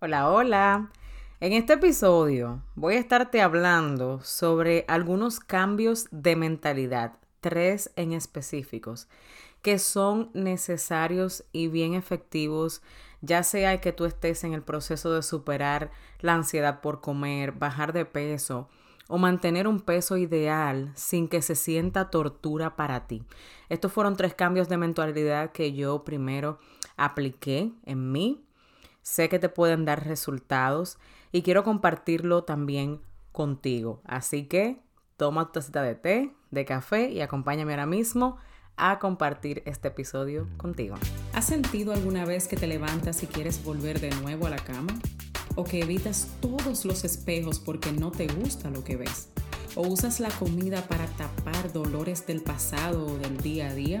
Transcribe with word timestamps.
Hola, 0.00 0.30
hola. 0.30 0.92
En 1.40 1.52
este 1.52 1.72
episodio 1.72 2.62
voy 2.76 2.94
a 2.94 3.00
estarte 3.00 3.42
hablando 3.42 4.20
sobre 4.22 4.84
algunos 4.86 5.40
cambios 5.40 6.06
de 6.12 6.36
mentalidad, 6.36 7.14
tres 7.40 7.90
en 7.96 8.12
específicos, 8.12 9.08
que 9.60 9.80
son 9.80 10.30
necesarios 10.34 11.42
y 11.50 11.66
bien 11.66 11.94
efectivos, 11.94 12.80
ya 13.22 13.42
sea 13.42 13.80
que 13.80 13.90
tú 13.90 14.04
estés 14.04 14.44
en 14.44 14.52
el 14.52 14.62
proceso 14.62 15.12
de 15.12 15.24
superar 15.24 15.90
la 16.20 16.34
ansiedad 16.34 16.80
por 16.80 17.00
comer, 17.00 17.50
bajar 17.50 17.92
de 17.92 18.04
peso 18.04 18.68
o 19.08 19.18
mantener 19.18 19.66
un 19.66 19.80
peso 19.80 20.16
ideal 20.16 20.92
sin 20.94 21.26
que 21.26 21.42
se 21.42 21.56
sienta 21.56 22.08
tortura 22.08 22.76
para 22.76 23.08
ti. 23.08 23.24
Estos 23.68 23.92
fueron 23.92 24.16
tres 24.16 24.32
cambios 24.32 24.68
de 24.68 24.76
mentalidad 24.76 25.50
que 25.50 25.72
yo 25.72 26.04
primero 26.04 26.60
apliqué 26.96 27.72
en 27.84 28.12
mí 28.12 28.44
sé 29.08 29.30
que 29.30 29.38
te 29.38 29.48
pueden 29.48 29.86
dar 29.86 30.06
resultados 30.06 30.98
y 31.32 31.40
quiero 31.40 31.64
compartirlo 31.64 32.44
también 32.44 33.00
contigo. 33.32 34.02
Así 34.04 34.44
que 34.44 34.82
toma 35.16 35.46
tu 35.46 35.52
tacita 35.52 35.82
de 35.82 35.94
té, 35.94 36.34
de 36.50 36.64
café 36.66 37.08
y 37.08 37.22
acompáñame 37.22 37.72
ahora 37.72 37.86
mismo 37.86 38.36
a 38.76 38.98
compartir 38.98 39.62
este 39.64 39.88
episodio 39.88 40.46
contigo. 40.58 40.96
¿Has 41.32 41.46
sentido 41.46 41.94
alguna 41.94 42.26
vez 42.26 42.48
que 42.48 42.56
te 42.56 42.66
levantas 42.66 43.22
y 43.22 43.26
quieres 43.26 43.64
volver 43.64 43.98
de 43.98 44.10
nuevo 44.10 44.46
a 44.46 44.50
la 44.50 44.58
cama? 44.58 44.92
¿O 45.56 45.64
que 45.64 45.80
evitas 45.80 46.28
todos 46.42 46.84
los 46.84 47.02
espejos 47.04 47.60
porque 47.60 47.92
no 47.92 48.10
te 48.10 48.26
gusta 48.26 48.68
lo 48.68 48.84
que 48.84 48.96
ves? 48.96 49.30
¿O 49.74 49.88
usas 49.88 50.20
la 50.20 50.28
comida 50.28 50.82
para 50.82 51.06
tapar 51.06 51.72
dolores 51.72 52.26
del 52.26 52.42
pasado 52.42 53.06
o 53.06 53.18
del 53.18 53.38
día 53.38 53.70
a 53.70 53.74
día? 53.74 54.00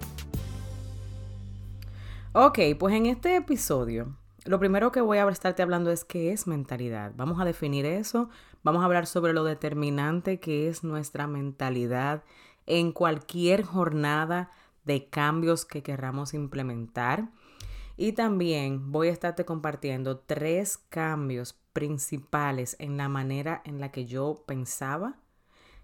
Ok, 2.33 2.59
pues 2.79 2.95
en 2.95 3.07
este 3.07 3.35
episodio 3.35 4.15
lo 4.45 4.57
primero 4.57 4.93
que 4.93 5.01
voy 5.01 5.17
a 5.17 5.27
estarte 5.27 5.63
hablando 5.63 5.91
es 5.91 6.05
qué 6.05 6.31
es 6.31 6.47
mentalidad. 6.47 7.11
Vamos 7.17 7.41
a 7.41 7.43
definir 7.43 7.85
eso, 7.85 8.29
vamos 8.63 8.81
a 8.81 8.85
hablar 8.85 9.05
sobre 9.05 9.33
lo 9.33 9.43
determinante 9.43 10.39
que 10.39 10.69
es 10.69 10.81
nuestra 10.81 11.27
mentalidad 11.27 12.23
en 12.67 12.93
cualquier 12.93 13.63
jornada 13.63 14.49
de 14.85 15.09
cambios 15.09 15.65
que 15.65 15.83
querramos 15.83 16.33
implementar. 16.33 17.27
Y 17.97 18.13
también 18.13 18.93
voy 18.93 19.09
a 19.09 19.11
estarte 19.11 19.43
compartiendo 19.43 20.19
tres 20.19 20.77
cambios 20.77 21.59
principales 21.73 22.77
en 22.79 22.95
la 22.95 23.09
manera 23.09 23.61
en 23.65 23.81
la 23.81 23.91
que 23.91 24.05
yo 24.05 24.45
pensaba 24.47 25.17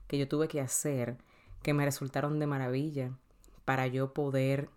que 0.07 0.17
yo 0.17 0.29
tuve 0.29 0.47
que 0.47 0.61
hacer, 0.61 1.17
que 1.61 1.73
me 1.73 1.83
resultaron 1.83 2.39
de 2.39 2.47
maravilla 2.47 3.11
para 3.65 3.85
yo 3.87 4.13
poder 4.13 4.69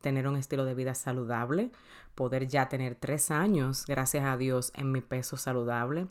tener 0.00 0.26
un 0.26 0.36
estilo 0.36 0.64
de 0.64 0.74
vida 0.74 0.94
saludable, 0.94 1.70
poder 2.14 2.46
ya 2.48 2.68
tener 2.68 2.94
tres 2.94 3.30
años, 3.30 3.84
gracias 3.86 4.24
a 4.24 4.36
Dios, 4.36 4.72
en 4.74 4.92
mi 4.92 5.00
peso 5.00 5.36
saludable. 5.36 6.08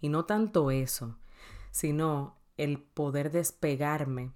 Y 0.00 0.08
no 0.08 0.24
tanto 0.24 0.70
eso, 0.70 1.16
sino 1.70 2.36
el 2.56 2.78
poder 2.78 3.30
despegarme 3.30 4.32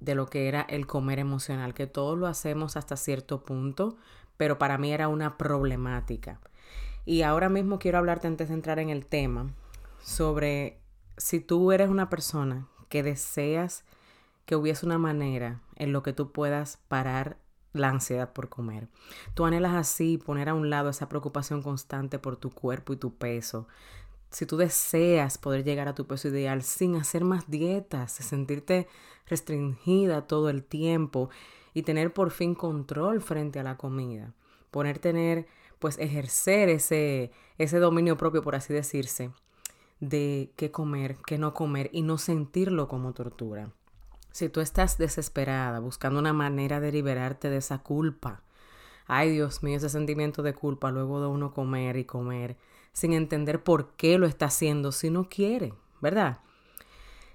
de 0.00 0.14
lo 0.14 0.26
que 0.26 0.48
era 0.48 0.62
el 0.62 0.86
comer 0.86 1.18
emocional, 1.18 1.74
que 1.74 1.86
todos 1.86 2.18
lo 2.18 2.26
hacemos 2.26 2.76
hasta 2.76 2.96
cierto 2.96 3.44
punto, 3.44 3.96
pero 4.36 4.58
para 4.58 4.78
mí 4.78 4.92
era 4.92 5.08
una 5.08 5.38
problemática. 5.38 6.40
Y 7.04 7.22
ahora 7.22 7.48
mismo 7.48 7.78
quiero 7.78 7.98
hablarte 7.98 8.26
antes 8.26 8.48
de 8.48 8.54
entrar 8.54 8.78
en 8.78 8.90
el 8.90 9.06
tema 9.06 9.52
sobre 10.00 10.80
si 11.16 11.40
tú 11.40 11.72
eres 11.72 11.88
una 11.88 12.10
persona 12.10 12.66
que 12.88 13.02
deseas 13.02 13.84
que 14.46 14.56
hubiese 14.56 14.84
una 14.84 14.98
manera 14.98 15.60
en 15.76 15.92
lo 15.92 16.02
que 16.02 16.12
tú 16.12 16.32
puedas 16.32 16.78
parar 16.88 17.38
la 17.74 17.90
ansiedad 17.90 18.32
por 18.32 18.48
comer. 18.48 18.88
Tú 19.34 19.44
anhelas 19.44 19.74
así 19.74 20.16
poner 20.16 20.48
a 20.48 20.54
un 20.54 20.70
lado 20.70 20.88
esa 20.88 21.08
preocupación 21.08 21.62
constante 21.62 22.18
por 22.18 22.36
tu 22.36 22.50
cuerpo 22.50 22.94
y 22.94 22.96
tu 22.96 23.14
peso. 23.14 23.66
Si 24.30 24.46
tú 24.46 24.56
deseas 24.56 25.36
poder 25.36 25.64
llegar 25.64 25.88
a 25.88 25.94
tu 25.94 26.06
peso 26.06 26.28
ideal 26.28 26.62
sin 26.62 26.96
hacer 26.96 27.24
más 27.24 27.50
dietas, 27.50 28.12
sentirte 28.12 28.88
restringida 29.26 30.26
todo 30.26 30.48
el 30.48 30.64
tiempo 30.64 31.30
y 31.74 31.82
tener 31.82 32.12
por 32.12 32.30
fin 32.30 32.54
control 32.54 33.20
frente 33.20 33.58
a 33.58 33.64
la 33.64 33.76
comida, 33.76 34.32
poner 34.70 34.98
tener, 34.98 35.46
pues 35.78 35.98
ejercer 35.98 36.68
ese, 36.68 37.32
ese 37.58 37.78
dominio 37.78 38.16
propio, 38.16 38.42
por 38.42 38.54
así 38.54 38.72
decirse, 38.72 39.30
de 40.00 40.52
qué 40.56 40.70
comer, 40.70 41.16
qué 41.26 41.38
no 41.38 41.54
comer 41.54 41.90
y 41.92 42.02
no 42.02 42.18
sentirlo 42.18 42.88
como 42.88 43.12
tortura. 43.12 43.70
Si 44.34 44.48
tú 44.48 44.60
estás 44.60 44.98
desesperada, 44.98 45.78
buscando 45.78 46.18
una 46.18 46.32
manera 46.32 46.80
de 46.80 46.90
liberarte 46.90 47.50
de 47.50 47.58
esa 47.58 47.78
culpa, 47.78 48.42
ay 49.06 49.30
Dios 49.30 49.62
mío, 49.62 49.76
ese 49.76 49.88
sentimiento 49.88 50.42
de 50.42 50.54
culpa 50.54 50.90
luego 50.90 51.20
de 51.20 51.28
uno 51.28 51.54
comer 51.54 51.96
y 51.98 52.04
comer, 52.04 52.56
sin 52.92 53.12
entender 53.12 53.62
por 53.62 53.92
qué 53.92 54.18
lo 54.18 54.26
está 54.26 54.46
haciendo 54.46 54.90
si 54.90 55.08
no 55.08 55.28
quiere, 55.28 55.72
¿verdad? 56.00 56.40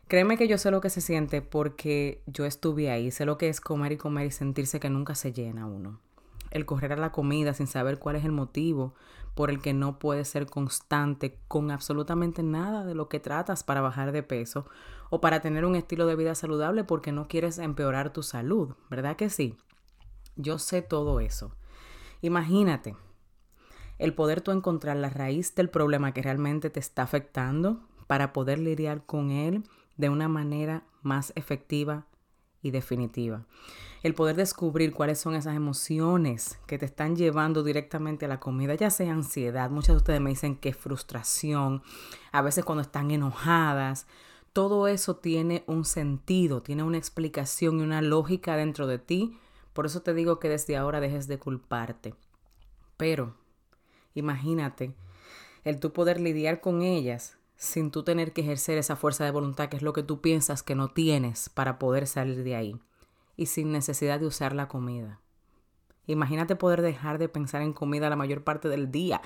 Créeme 0.10 0.38
que 0.38 0.50
yo 0.50 0.58
sé 0.58 0.72
lo 0.72 0.82
que 0.82 0.90
se 0.90 1.00
siente 1.00 1.42
porque 1.42 2.22
yo 2.28 2.44
estuve 2.44 2.92
ahí, 2.92 3.12
sé 3.12 3.24
lo 3.24 3.38
que 3.38 3.48
es 3.48 3.62
comer 3.62 3.94
y 3.94 3.98
comer 3.98 4.28
y 4.28 4.32
sentirse 4.32 4.82
que 4.82 4.90
nunca 4.90 5.16
se 5.16 5.32
llena 5.32 5.68
uno. 5.68 6.02
El 6.52 6.66
correr 6.66 6.92
a 6.92 6.98
la 6.98 7.14
comida 7.14 7.54
sin 7.54 7.68
saber 7.68 7.98
cuál 7.98 8.18
es 8.18 8.26
el 8.26 8.34
motivo 8.34 8.94
por 9.40 9.52
el 9.52 9.62
que 9.62 9.74
no 9.74 10.00
puedes 10.00 10.28
ser 10.28 10.48
constante 10.48 11.40
con 11.48 11.72
absolutamente 11.72 12.44
nada 12.44 12.84
de 12.84 12.94
lo 12.94 13.08
que 13.08 13.22
tratas 13.22 13.64
para 13.64 13.80
bajar 13.80 14.12
de 14.12 14.22
peso 14.22 14.66
o 15.10 15.22
para 15.22 15.40
tener 15.40 15.64
un 15.64 15.78
estilo 15.78 16.06
de 16.08 16.18
vida 16.18 16.36
saludable 16.36 16.84
porque 16.84 17.14
no 17.14 17.30
quieres 17.30 17.58
empeorar 17.58 18.12
tu 18.12 18.22
salud, 18.22 18.76
¿verdad 18.90 19.16
que 19.16 19.30
sí? 19.30 19.56
Yo 20.36 20.60
sé 20.60 20.82
todo 20.82 21.22
eso. 21.22 21.56
Imagínate 22.20 22.98
el 23.98 24.14
poder 24.14 24.42
tú 24.42 24.52
encontrar 24.52 24.98
la 24.98 25.10
raíz 25.10 25.56
del 25.56 25.70
problema 25.70 26.14
que 26.14 26.22
realmente 26.22 26.70
te 26.70 26.82
está 26.82 27.04
afectando 27.04 27.80
para 28.08 28.34
poder 28.34 28.60
lidiar 28.60 29.06
con 29.06 29.32
él 29.32 29.64
de 29.96 30.10
una 30.10 30.28
manera 30.28 30.84
más 31.02 31.32
efectiva 31.38 32.08
y 32.62 32.72
definitiva. 32.72 33.46
El 34.02 34.14
poder 34.14 34.36
descubrir 34.36 34.94
cuáles 34.94 35.20
son 35.20 35.36
esas 35.36 35.56
emociones 35.56 36.60
que 36.68 36.78
te 36.78 36.86
están 36.86 37.16
llevando 37.16 37.64
directamente 37.64 38.26
a 38.26 38.30
la 38.30 38.40
comida, 38.40 38.76
ya 38.76 38.90
sea 38.90 39.12
ansiedad, 39.12 39.70
muchas 39.70 39.96
de 39.96 39.98
ustedes 39.98 40.22
me 40.22 40.30
dicen 40.30 40.56
que 40.56 40.74
frustración, 40.74 41.82
a 42.32 42.42
veces 42.42 42.64
cuando 42.64 42.82
están 42.82 43.12
enojadas, 43.12 44.08
todo 44.54 44.88
eso 44.88 45.18
tiene 45.18 45.64
un 45.68 45.86
sentido, 45.86 46.62
tiene 46.62 46.84
una 46.84 46.98
explicación 46.98 47.80
y 47.80 47.84
una 47.84 48.02
lógica 48.02 48.56
dentro 48.56 48.88
de 48.88 49.00
ti. 49.00 49.38
Por 49.74 49.86
eso 49.86 50.02
te 50.02 50.14
digo 50.14 50.40
que 50.40 50.50
desde 50.50 50.76
ahora 50.76 51.00
dejes 51.00 51.28
de 51.28 51.40
culparte. 51.40 52.16
Pero 52.98 53.36
imagínate 54.16 54.96
el 55.64 55.80
tú 55.80 55.94
poder 55.94 56.20
lidiar 56.20 56.62
con 56.62 56.82
ellas 56.82 57.39
sin 57.60 57.92
tú 57.92 58.04
tener 58.04 58.32
que 58.32 58.40
ejercer 58.40 58.78
esa 58.78 58.96
fuerza 58.96 59.26
de 59.26 59.32
voluntad 59.32 59.68
que 59.68 59.76
es 59.76 59.84
lo 59.84 59.92
que 59.92 60.02
tú 60.02 60.22
piensas 60.22 60.64
que 60.64 60.76
no 60.76 60.88
tienes 60.88 61.50
para 61.50 61.78
poder 61.78 62.08
salir 62.08 62.44
de 62.46 62.56
ahí 62.56 62.80
y 63.36 63.48
sin 63.48 63.74
necesidad 63.74 64.18
de 64.18 64.26
usar 64.26 64.56
la 64.56 64.70
comida. 64.70 65.20
Imagínate 66.08 66.56
poder 66.56 66.82
dejar 66.82 67.18
de 67.18 67.28
pensar 67.28 67.62
en 67.62 67.74
comida 67.74 68.10
la 68.10 68.16
mayor 68.16 68.46
parte 68.46 68.70
del 68.70 68.92
día. 68.92 69.22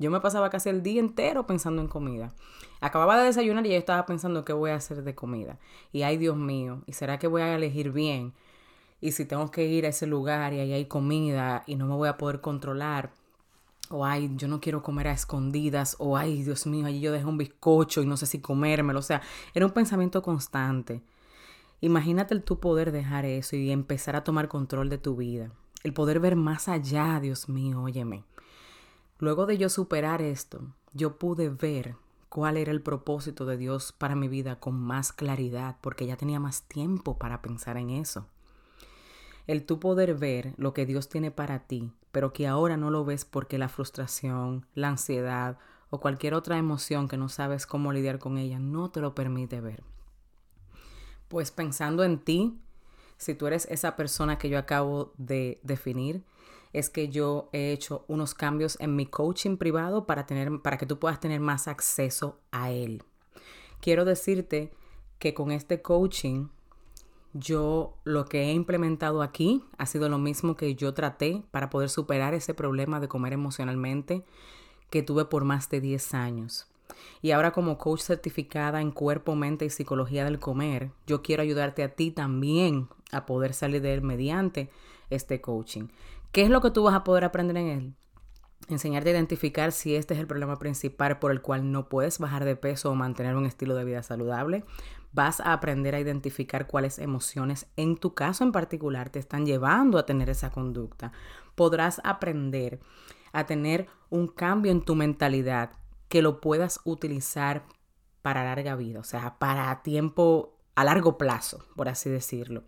Yo 0.00 0.10
me 0.10 0.20
pasaba 0.20 0.50
casi 0.50 0.68
el 0.68 0.82
día 0.82 0.98
entero 0.98 1.46
pensando 1.46 1.80
en 1.80 1.86
comida. 1.86 2.34
Acababa 2.80 3.18
de 3.18 3.26
desayunar 3.26 3.64
y 3.64 3.70
ya 3.70 3.76
estaba 3.76 4.04
pensando 4.04 4.44
qué 4.44 4.52
voy 4.52 4.72
a 4.72 4.74
hacer 4.74 5.04
de 5.04 5.14
comida. 5.14 5.60
Y 5.92 6.02
ay 6.02 6.16
Dios 6.16 6.36
mío, 6.36 6.82
¿y 6.86 6.92
será 6.92 7.20
que 7.20 7.28
voy 7.28 7.42
a 7.42 7.54
elegir 7.54 7.92
bien? 7.92 8.34
Y 9.00 9.12
si 9.12 9.26
tengo 9.26 9.52
que 9.52 9.64
ir 9.64 9.86
a 9.86 9.90
ese 9.90 10.08
lugar 10.08 10.52
y 10.52 10.58
ahí 10.58 10.72
hay 10.72 10.86
comida 10.86 11.62
y 11.66 11.76
no 11.76 11.86
me 11.86 11.94
voy 11.94 12.08
a 12.08 12.18
poder 12.18 12.40
controlar. 12.40 13.12
O 13.90 14.04
ay, 14.04 14.32
yo 14.36 14.48
no 14.48 14.60
quiero 14.60 14.82
comer 14.82 15.08
a 15.08 15.12
escondidas. 15.12 15.96
O 15.98 16.16
ay, 16.16 16.42
Dios 16.42 16.66
mío, 16.66 16.86
allí 16.86 17.00
yo 17.00 17.12
dejé 17.12 17.24
un 17.24 17.38
bizcocho 17.38 18.02
y 18.02 18.06
no 18.06 18.16
sé 18.16 18.26
si 18.26 18.40
comérmelo. 18.40 18.98
O 18.98 19.02
sea, 19.02 19.22
era 19.54 19.66
un 19.66 19.72
pensamiento 19.72 20.22
constante. 20.22 21.02
Imagínate 21.80 22.34
el 22.34 22.42
tu 22.42 22.58
poder 22.58 22.90
dejar 22.92 23.24
eso 23.24 23.56
y 23.56 23.70
empezar 23.70 24.16
a 24.16 24.24
tomar 24.24 24.48
control 24.48 24.88
de 24.88 24.98
tu 24.98 25.16
vida 25.16 25.50
el 25.86 25.92
poder 25.92 26.18
ver 26.18 26.34
más 26.34 26.66
allá, 26.66 27.20
Dios 27.20 27.48
mío, 27.48 27.80
óyeme. 27.80 28.24
Luego 29.20 29.46
de 29.46 29.56
yo 29.56 29.68
superar 29.68 30.20
esto, 30.20 30.60
yo 30.92 31.16
pude 31.16 31.48
ver 31.48 31.94
cuál 32.28 32.56
era 32.56 32.72
el 32.72 32.82
propósito 32.82 33.46
de 33.46 33.56
Dios 33.56 33.92
para 33.92 34.16
mi 34.16 34.26
vida 34.26 34.58
con 34.58 34.74
más 34.74 35.12
claridad, 35.12 35.76
porque 35.80 36.04
ya 36.04 36.16
tenía 36.16 36.40
más 36.40 36.62
tiempo 36.62 37.18
para 37.18 37.40
pensar 37.40 37.76
en 37.76 37.90
eso. 37.90 38.26
El 39.46 39.64
tú 39.64 39.78
poder 39.78 40.16
ver 40.16 40.54
lo 40.56 40.74
que 40.74 40.86
Dios 40.86 41.08
tiene 41.08 41.30
para 41.30 41.60
ti, 41.60 41.92
pero 42.12 42.32
que 42.32 42.46
ahora 42.46 42.76
no 42.76 42.90
lo 42.90 43.04
ves 43.04 43.24
porque 43.24 43.58
la 43.58 43.68
frustración, 43.68 44.66
la 44.74 44.88
ansiedad 44.88 45.58
o 45.90 46.00
cualquier 46.00 46.34
otra 46.34 46.58
emoción 46.58 47.08
que 47.08 47.16
no 47.16 47.28
sabes 47.28 47.66
cómo 47.66 47.92
lidiar 47.92 48.18
con 48.18 48.38
ella 48.38 48.58
no 48.58 48.90
te 48.90 49.00
lo 49.00 49.14
permite 49.14 49.60
ver. 49.60 49.82
Pues 51.28 51.50
pensando 51.50 52.04
en 52.04 52.18
ti, 52.18 52.58
si 53.16 53.34
tú 53.34 53.46
eres 53.46 53.66
esa 53.70 53.96
persona 53.96 54.38
que 54.38 54.48
yo 54.48 54.58
acabo 54.58 55.12
de 55.16 55.60
definir, 55.62 56.24
es 56.72 56.90
que 56.90 57.08
yo 57.08 57.48
he 57.52 57.72
hecho 57.72 58.04
unos 58.08 58.34
cambios 58.34 58.76
en 58.80 58.96
mi 58.96 59.06
coaching 59.06 59.56
privado 59.56 60.06
para 60.06 60.26
tener 60.26 60.60
para 60.62 60.76
que 60.76 60.86
tú 60.86 60.98
puedas 60.98 61.20
tener 61.20 61.40
más 61.40 61.68
acceso 61.68 62.38
a 62.50 62.70
él. 62.70 63.02
Quiero 63.80 64.04
decirte 64.04 64.72
que 65.18 65.32
con 65.32 65.50
este 65.50 65.80
coaching 65.80 66.48
yo 67.38 67.94
lo 68.04 68.24
que 68.26 68.44
he 68.44 68.52
implementado 68.52 69.22
aquí 69.22 69.64
ha 69.78 69.86
sido 69.86 70.08
lo 70.08 70.18
mismo 70.18 70.56
que 70.56 70.74
yo 70.74 70.94
traté 70.94 71.42
para 71.50 71.70
poder 71.70 71.88
superar 71.88 72.34
ese 72.34 72.54
problema 72.54 73.00
de 73.00 73.08
comer 73.08 73.32
emocionalmente 73.32 74.24
que 74.90 75.02
tuve 75.02 75.24
por 75.24 75.44
más 75.44 75.68
de 75.68 75.80
10 75.80 76.14
años. 76.14 76.66
Y 77.22 77.32
ahora 77.32 77.52
como 77.52 77.78
coach 77.78 78.00
certificada 78.00 78.80
en 78.80 78.92
cuerpo, 78.92 79.34
mente 79.34 79.64
y 79.64 79.70
psicología 79.70 80.24
del 80.24 80.38
comer, 80.38 80.90
yo 81.06 81.22
quiero 81.22 81.42
ayudarte 81.42 81.82
a 81.82 81.94
ti 81.94 82.10
también 82.10 82.88
a 83.12 83.26
poder 83.26 83.54
salir 83.54 83.82
de 83.82 83.94
él 83.94 84.02
mediante 84.02 84.70
este 85.10 85.40
coaching. 85.40 85.88
¿Qué 86.32 86.42
es 86.42 86.50
lo 86.50 86.60
que 86.60 86.70
tú 86.70 86.84
vas 86.84 86.94
a 86.94 87.04
poder 87.04 87.24
aprender 87.24 87.56
en 87.56 87.68
él? 87.68 87.94
Enseñarte 88.68 89.10
a 89.10 89.12
identificar 89.12 89.70
si 89.70 89.94
este 89.94 90.14
es 90.14 90.20
el 90.20 90.26
problema 90.26 90.58
principal 90.58 91.18
por 91.18 91.30
el 91.30 91.40
cual 91.40 91.70
no 91.70 91.88
puedes 91.88 92.18
bajar 92.18 92.44
de 92.44 92.56
peso 92.56 92.90
o 92.90 92.94
mantener 92.94 93.36
un 93.36 93.46
estilo 93.46 93.76
de 93.76 93.84
vida 93.84 94.02
saludable. 94.02 94.64
Vas 95.12 95.40
a 95.40 95.52
aprender 95.52 95.94
a 95.94 96.00
identificar 96.00 96.66
cuáles 96.66 96.98
emociones 96.98 97.66
en 97.76 97.96
tu 97.96 98.14
caso 98.14 98.42
en 98.42 98.52
particular 98.52 99.10
te 99.10 99.18
están 99.18 99.46
llevando 99.46 99.98
a 99.98 100.06
tener 100.06 100.30
esa 100.30 100.50
conducta. 100.50 101.12
Podrás 101.54 102.00
aprender 102.02 102.80
a 103.32 103.46
tener 103.46 103.86
un 104.10 104.26
cambio 104.26 104.72
en 104.72 104.82
tu 104.82 104.94
mentalidad 104.94 105.70
que 106.08 106.22
lo 106.22 106.40
puedas 106.40 106.80
utilizar 106.84 107.64
para 108.22 108.44
larga 108.44 108.74
vida, 108.74 108.98
o 108.98 109.04
sea, 109.04 109.38
para 109.38 109.82
tiempo 109.82 110.58
a 110.74 110.84
largo 110.84 111.18
plazo, 111.18 111.64
por 111.76 111.88
así 111.88 112.10
decirlo. 112.10 112.64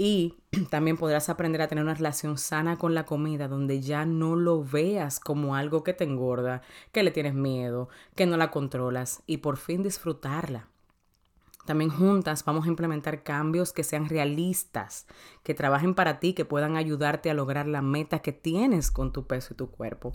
Y 0.00 0.36
también 0.70 0.96
podrás 0.96 1.28
aprender 1.28 1.60
a 1.60 1.66
tener 1.66 1.82
una 1.82 1.92
relación 1.92 2.38
sana 2.38 2.78
con 2.78 2.94
la 2.94 3.04
comida 3.04 3.48
donde 3.48 3.80
ya 3.80 4.06
no 4.06 4.36
lo 4.36 4.62
veas 4.62 5.18
como 5.18 5.56
algo 5.56 5.82
que 5.82 5.92
te 5.92 6.04
engorda, 6.04 6.62
que 6.92 7.02
le 7.02 7.10
tienes 7.10 7.34
miedo, 7.34 7.88
que 8.14 8.24
no 8.24 8.36
la 8.36 8.52
controlas 8.52 9.24
y 9.26 9.38
por 9.38 9.56
fin 9.56 9.82
disfrutarla. 9.82 10.68
También 11.66 11.90
juntas 11.90 12.44
vamos 12.44 12.64
a 12.64 12.68
implementar 12.68 13.24
cambios 13.24 13.72
que 13.72 13.82
sean 13.82 14.08
realistas, 14.08 15.08
que 15.42 15.52
trabajen 15.52 15.96
para 15.96 16.20
ti, 16.20 16.32
que 16.32 16.44
puedan 16.44 16.76
ayudarte 16.76 17.28
a 17.28 17.34
lograr 17.34 17.66
la 17.66 17.82
meta 17.82 18.20
que 18.20 18.32
tienes 18.32 18.92
con 18.92 19.12
tu 19.12 19.26
peso 19.26 19.54
y 19.54 19.56
tu 19.56 19.68
cuerpo. 19.68 20.12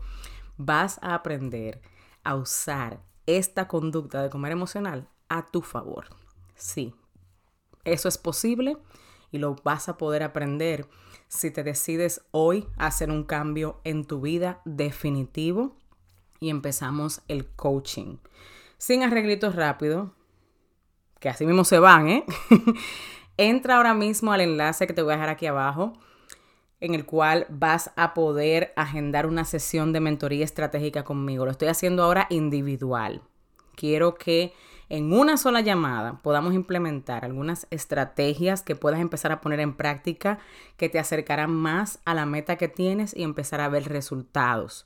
Vas 0.56 0.98
a 1.04 1.14
aprender 1.14 1.82
a 2.24 2.36
usar 2.36 3.02
esta 3.26 3.68
conducta 3.68 4.24
de 4.24 4.30
comer 4.30 4.54
emocional 4.54 5.10
a 5.28 5.52
tu 5.52 5.62
favor. 5.62 6.06
Sí, 6.56 6.96
eso 7.84 8.08
es 8.08 8.18
posible 8.18 8.78
y 9.34 9.40
lo 9.40 9.56
vas 9.64 9.90
a 9.90 9.98
poder 9.98 10.24
aprender 10.24 10.88
si 11.28 11.52
te 11.52 11.64
decides 11.64 12.22
hoy 12.32 12.68
hacer 12.78 13.10
un 13.10 13.24
cambio 13.24 13.82
en 13.84 14.06
tu 14.06 14.22
vida 14.22 14.62
definitivo 14.64 15.76
y 16.40 16.50
empezamos 16.50 17.22
el 17.28 17.48
coaching. 17.48 18.18
Sin 18.78 19.02
arreglitos 19.02 19.56
rápidos, 19.56 20.12
que 21.20 21.30
así 21.30 21.46
mismo 21.46 21.66
se 21.66 21.80
van, 21.80 22.08
¿eh? 22.08 22.26
Entra 23.38 23.78
ahora 23.78 23.96
mismo 23.96 24.32
al 24.32 24.42
enlace 24.42 24.86
que 24.86 24.94
te 24.94 25.02
voy 25.02 25.14
a 25.14 25.16
dejar 25.16 25.30
aquí 25.30 25.48
abajo 25.48 25.94
en 26.80 26.94
el 26.94 27.06
cual 27.06 27.48
vas 27.50 27.92
a 27.96 28.14
poder 28.14 28.72
agendar 28.76 29.26
una 29.26 29.46
sesión 29.46 29.94
de 29.94 30.02
mentoría 30.02 30.46
estratégica 30.46 31.04
conmigo. 31.04 31.46
Lo 31.46 31.52
estoy 31.52 31.70
haciendo 31.70 32.04
ahora 32.04 32.28
individual. 32.30 33.22
Quiero 33.76 34.16
que 34.16 34.54
en 34.90 35.14
una 35.14 35.38
sola 35.38 35.62
llamada 35.62 36.20
podamos 36.22 36.54
implementar 36.54 37.26
algunas 37.26 37.68
estrategias 37.70 38.62
que 38.62 38.76
puedas 38.76 39.00
empezar 39.00 39.32
a 39.32 39.42
poner 39.42 39.60
en 39.60 39.74
práctica 39.74 40.40
que 40.78 40.90
te 40.90 41.00
acercarán 41.00 41.52
más 41.52 42.00
a 42.06 42.14
la 42.14 42.26
meta 42.26 42.58
que 42.58 42.68
tienes 42.68 43.16
y 43.16 43.24
empezar 43.24 43.62
a 43.62 43.70
ver 43.70 43.88
resultados. 43.90 44.86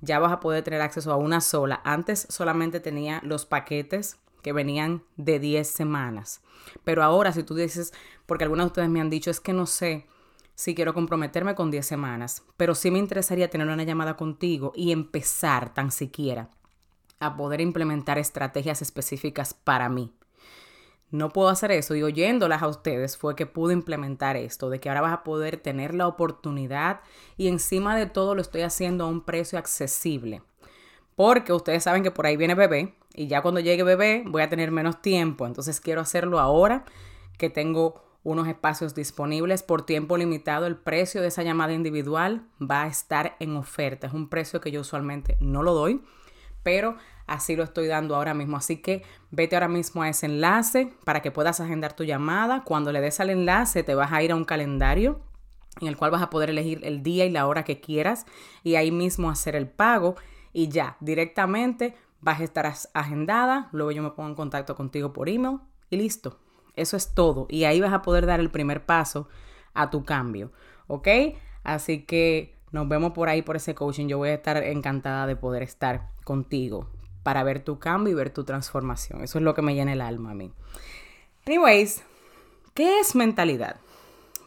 Ya 0.00 0.18
vas 0.18 0.32
a 0.32 0.40
poder 0.40 0.64
tener 0.64 0.80
acceso 0.80 1.12
a 1.12 1.16
una 1.16 1.40
sola. 1.40 1.80
Antes 1.84 2.26
solamente 2.28 2.80
tenía 2.80 3.20
los 3.24 3.46
paquetes 3.46 4.18
que 4.42 4.52
venían 4.52 5.02
de 5.16 5.38
10 5.38 5.68
semanas. 5.68 6.42
Pero 6.84 7.02
ahora 7.02 7.32
si 7.32 7.42
tú 7.42 7.54
dices, 7.54 7.92
porque 8.26 8.44
algunos 8.44 8.64
de 8.64 8.68
ustedes 8.68 8.88
me 8.88 9.00
han 9.00 9.10
dicho, 9.10 9.30
es 9.30 9.40
que 9.40 9.52
no 9.52 9.66
sé 9.66 10.06
si 10.54 10.74
quiero 10.74 10.92
comprometerme 10.92 11.54
con 11.54 11.70
10 11.70 11.86
semanas, 11.86 12.42
pero 12.56 12.74
sí 12.74 12.90
me 12.90 12.98
interesaría 12.98 13.48
tener 13.48 13.68
una 13.68 13.84
llamada 13.84 14.16
contigo 14.16 14.72
y 14.74 14.92
empezar 14.92 15.72
tan 15.72 15.90
siquiera 15.90 16.50
a 17.22 17.36
poder 17.36 17.60
implementar 17.60 18.18
estrategias 18.18 18.82
específicas 18.82 19.54
para 19.54 19.88
mí. 19.88 20.12
No 21.10 21.28
puedo 21.28 21.50
hacer 21.50 21.70
eso 21.72 21.94
y 21.94 22.02
oyéndolas 22.02 22.62
a 22.62 22.68
ustedes 22.68 23.18
fue 23.18 23.36
que 23.36 23.44
pude 23.44 23.74
implementar 23.74 24.36
esto, 24.36 24.70
de 24.70 24.80
que 24.80 24.88
ahora 24.88 25.02
vas 25.02 25.12
a 25.12 25.22
poder 25.22 25.58
tener 25.58 25.94
la 25.94 26.06
oportunidad 26.06 27.00
y 27.36 27.48
encima 27.48 27.96
de 27.96 28.06
todo 28.06 28.34
lo 28.34 28.40
estoy 28.40 28.62
haciendo 28.62 29.04
a 29.04 29.08
un 29.08 29.20
precio 29.20 29.58
accesible. 29.58 30.42
Porque 31.14 31.52
ustedes 31.52 31.84
saben 31.84 32.02
que 32.02 32.10
por 32.10 32.24
ahí 32.24 32.38
viene 32.38 32.54
bebé 32.54 32.94
y 33.14 33.26
ya 33.26 33.42
cuando 33.42 33.60
llegue 33.60 33.82
bebé 33.82 34.24
voy 34.26 34.40
a 34.40 34.48
tener 34.48 34.70
menos 34.70 35.02
tiempo, 35.02 35.46
entonces 35.46 35.80
quiero 35.80 36.00
hacerlo 36.00 36.40
ahora 36.40 36.86
que 37.36 37.50
tengo 37.50 38.02
unos 38.24 38.48
espacios 38.48 38.94
disponibles 38.94 39.62
por 39.62 39.84
tiempo 39.84 40.16
limitado. 40.16 40.66
El 40.66 40.76
precio 40.76 41.20
de 41.20 41.28
esa 41.28 41.42
llamada 41.42 41.74
individual 41.74 42.46
va 42.58 42.84
a 42.84 42.86
estar 42.86 43.36
en 43.40 43.56
oferta. 43.56 44.06
Es 44.06 44.12
un 44.12 44.28
precio 44.28 44.60
que 44.60 44.70
yo 44.70 44.80
usualmente 44.80 45.36
no 45.40 45.62
lo 45.62 45.74
doy, 45.74 46.02
pero 46.62 46.96
así 47.26 47.56
lo 47.56 47.64
estoy 47.64 47.86
dando 47.86 48.16
ahora 48.16 48.34
mismo. 48.34 48.56
Así 48.56 48.78
que 48.78 49.02
vete 49.30 49.56
ahora 49.56 49.68
mismo 49.68 50.02
a 50.02 50.08
ese 50.08 50.26
enlace 50.26 50.92
para 51.04 51.22
que 51.22 51.30
puedas 51.30 51.60
agendar 51.60 51.94
tu 51.94 52.04
llamada. 52.04 52.64
Cuando 52.64 52.92
le 52.92 53.00
des 53.00 53.20
al 53.20 53.30
enlace 53.30 53.82
te 53.82 53.94
vas 53.94 54.12
a 54.12 54.22
ir 54.22 54.32
a 54.32 54.36
un 54.36 54.44
calendario 54.44 55.20
en 55.80 55.88
el 55.88 55.96
cual 55.96 56.10
vas 56.10 56.22
a 56.22 56.30
poder 56.30 56.50
elegir 56.50 56.80
el 56.82 57.02
día 57.02 57.24
y 57.24 57.30
la 57.30 57.46
hora 57.46 57.64
que 57.64 57.80
quieras 57.80 58.26
y 58.62 58.74
ahí 58.74 58.90
mismo 58.90 59.30
hacer 59.30 59.56
el 59.56 59.68
pago 59.68 60.16
y 60.52 60.68
ya 60.68 60.96
directamente 61.00 61.94
vas 62.20 62.40
a 62.40 62.44
estar 62.44 62.72
agendada. 62.94 63.68
Luego 63.72 63.90
yo 63.90 64.02
me 64.02 64.10
pongo 64.10 64.28
en 64.28 64.34
contacto 64.34 64.76
contigo 64.76 65.12
por 65.12 65.28
email 65.28 65.60
y 65.90 65.96
listo. 65.96 66.38
Eso 66.74 66.96
es 66.96 67.14
todo. 67.14 67.46
Y 67.50 67.64
ahí 67.64 67.80
vas 67.80 67.92
a 67.92 68.02
poder 68.02 68.26
dar 68.26 68.40
el 68.40 68.50
primer 68.50 68.86
paso 68.86 69.28
a 69.74 69.90
tu 69.90 70.04
cambio. 70.04 70.52
¿Ok? 70.86 71.08
Así 71.64 72.02
que 72.02 72.56
nos 72.72 72.88
vemos 72.88 73.12
por 73.12 73.28
ahí 73.28 73.42
por 73.42 73.56
ese 73.56 73.74
coaching. 73.74 74.08
Yo 74.08 74.18
voy 74.18 74.30
a 74.30 74.34
estar 74.34 74.56
encantada 74.56 75.26
de 75.26 75.36
poder 75.36 75.62
estar 75.62 76.08
contigo 76.24 76.88
para 77.22 77.44
ver 77.44 77.62
tu 77.62 77.78
cambio 77.78 78.12
y 78.12 78.16
ver 78.16 78.30
tu 78.30 78.44
transformación. 78.44 79.22
Eso 79.22 79.38
es 79.38 79.44
lo 79.44 79.54
que 79.54 79.62
me 79.62 79.74
llena 79.74 79.92
el 79.92 80.00
alma 80.00 80.32
a 80.32 80.34
mí. 80.34 80.50
Anyways, 81.46 82.02
¿qué 82.74 82.98
es 82.98 83.14
mentalidad? 83.14 83.76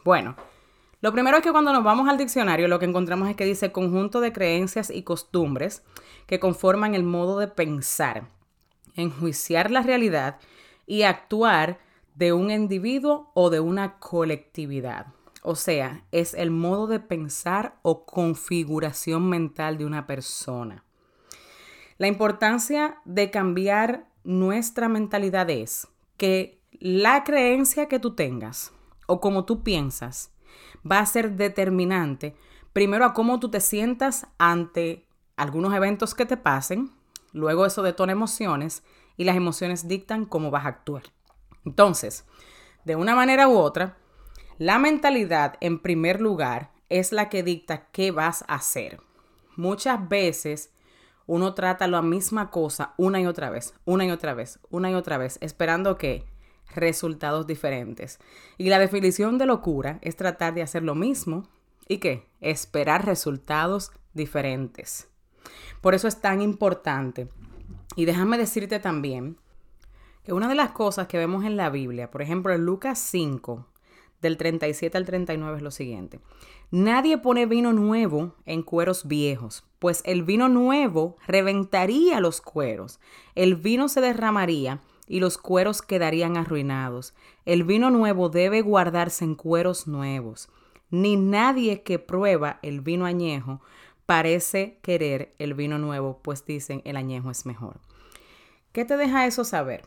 Bueno, 0.04 0.36
lo 1.00 1.12
primero 1.12 1.36
es 1.36 1.42
que 1.42 1.52
cuando 1.52 1.72
nos 1.72 1.84
vamos 1.84 2.08
al 2.08 2.18
diccionario 2.18 2.68
lo 2.68 2.78
que 2.78 2.86
encontramos 2.86 3.28
es 3.28 3.36
que 3.36 3.44
dice 3.44 3.72
conjunto 3.72 4.20
de 4.20 4.32
creencias 4.32 4.90
y 4.90 5.02
costumbres 5.02 5.84
que 6.26 6.40
conforman 6.40 6.94
el 6.94 7.04
modo 7.04 7.38
de 7.38 7.48
pensar, 7.48 8.28
enjuiciar 8.94 9.70
la 9.70 9.82
realidad 9.82 10.38
y 10.86 11.02
actuar 11.02 11.78
de 12.14 12.32
un 12.32 12.50
individuo 12.50 13.30
o 13.34 13.50
de 13.50 13.60
una 13.60 13.98
colectividad. 13.98 15.15
O 15.48 15.54
sea, 15.54 16.02
es 16.10 16.34
el 16.34 16.50
modo 16.50 16.88
de 16.88 16.98
pensar 16.98 17.78
o 17.82 18.04
configuración 18.04 19.28
mental 19.28 19.78
de 19.78 19.86
una 19.86 20.04
persona. 20.04 20.82
La 21.98 22.08
importancia 22.08 23.00
de 23.04 23.30
cambiar 23.30 24.08
nuestra 24.24 24.88
mentalidad 24.88 25.48
es 25.48 25.86
que 26.16 26.60
la 26.72 27.22
creencia 27.22 27.86
que 27.86 28.00
tú 28.00 28.16
tengas 28.16 28.72
o 29.06 29.20
como 29.20 29.44
tú 29.44 29.62
piensas 29.62 30.32
va 30.84 30.98
a 30.98 31.06
ser 31.06 31.36
determinante 31.36 32.34
primero 32.72 33.04
a 33.04 33.14
cómo 33.14 33.38
tú 33.38 33.48
te 33.48 33.60
sientas 33.60 34.26
ante 34.38 35.06
algunos 35.36 35.72
eventos 35.74 36.16
que 36.16 36.26
te 36.26 36.36
pasen, 36.36 36.90
luego 37.32 37.66
eso 37.66 37.84
detona 37.84 38.10
emociones 38.10 38.82
y 39.16 39.22
las 39.22 39.36
emociones 39.36 39.86
dictan 39.86 40.24
cómo 40.24 40.50
vas 40.50 40.64
a 40.64 40.70
actuar. 40.70 41.04
Entonces, 41.64 42.24
de 42.84 42.96
una 42.96 43.14
manera 43.14 43.46
u 43.46 43.56
otra, 43.56 43.96
la 44.58 44.78
mentalidad 44.78 45.56
en 45.60 45.78
primer 45.78 46.20
lugar 46.20 46.70
es 46.88 47.12
la 47.12 47.28
que 47.28 47.42
dicta 47.42 47.88
qué 47.92 48.10
vas 48.10 48.42
a 48.48 48.54
hacer. 48.54 49.00
Muchas 49.56 50.08
veces 50.08 50.70
uno 51.26 51.54
trata 51.54 51.88
la 51.88 52.02
misma 52.02 52.50
cosa 52.50 52.94
una 52.96 53.20
y 53.20 53.26
otra 53.26 53.50
vez, 53.50 53.74
una 53.84 54.06
y 54.06 54.10
otra 54.10 54.34
vez, 54.34 54.60
una 54.70 54.90
y 54.90 54.94
otra 54.94 55.18
vez, 55.18 55.38
esperando 55.40 55.98
que 55.98 56.24
resultados 56.74 57.46
diferentes. 57.46 58.18
Y 58.56 58.68
la 58.68 58.78
definición 58.78 59.38
de 59.38 59.46
locura 59.46 59.98
es 60.02 60.16
tratar 60.16 60.54
de 60.54 60.62
hacer 60.62 60.82
lo 60.82 60.94
mismo 60.94 61.48
y 61.88 61.98
qué, 61.98 62.26
esperar 62.40 63.04
resultados 63.04 63.92
diferentes. 64.14 65.08
Por 65.80 65.94
eso 65.94 66.08
es 66.08 66.20
tan 66.20 66.40
importante. 66.40 67.28
Y 67.94 68.04
déjame 68.04 68.38
decirte 68.38 68.80
también 68.80 69.36
que 70.24 70.32
una 70.32 70.48
de 70.48 70.54
las 70.54 70.70
cosas 70.70 71.06
que 71.06 71.18
vemos 71.18 71.44
en 71.44 71.56
la 71.56 71.70
Biblia, 71.70 72.10
por 72.10 72.22
ejemplo 72.22 72.52
en 72.52 72.64
Lucas 72.64 72.98
5, 72.98 73.66
del 74.26 74.36
37 74.36 74.98
al 74.98 75.06
39 75.06 75.56
es 75.56 75.62
lo 75.62 75.70
siguiente. 75.70 76.20
Nadie 76.70 77.18
pone 77.18 77.46
vino 77.46 77.72
nuevo 77.72 78.34
en 78.44 78.62
cueros 78.62 79.06
viejos, 79.06 79.64
pues 79.78 80.02
el 80.04 80.24
vino 80.24 80.48
nuevo 80.48 81.16
reventaría 81.26 82.20
los 82.20 82.40
cueros, 82.40 82.98
el 83.34 83.54
vino 83.54 83.88
se 83.88 84.00
derramaría 84.00 84.80
y 85.06 85.20
los 85.20 85.38
cueros 85.38 85.82
quedarían 85.82 86.36
arruinados. 86.36 87.14
El 87.44 87.64
vino 87.64 87.90
nuevo 87.90 88.28
debe 88.28 88.62
guardarse 88.62 89.24
en 89.24 89.36
cueros 89.36 89.86
nuevos. 89.86 90.48
Ni 90.90 91.16
nadie 91.16 91.82
que 91.82 91.98
prueba 91.98 92.58
el 92.62 92.80
vino 92.80 93.06
añejo 93.06 93.60
parece 94.06 94.78
querer 94.82 95.34
el 95.38 95.54
vino 95.54 95.78
nuevo, 95.78 96.20
pues 96.22 96.44
dicen 96.44 96.82
el 96.84 96.96
añejo 96.96 97.30
es 97.30 97.46
mejor. 97.46 97.80
¿Qué 98.72 98.84
te 98.84 98.96
deja 98.96 99.26
eso 99.26 99.44
saber? 99.44 99.86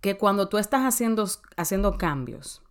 Que 0.00 0.16
cuando 0.16 0.48
tú 0.48 0.58
estás 0.58 0.82
haciendo, 0.82 1.26
haciendo 1.56 1.98
cambios, 1.98 2.62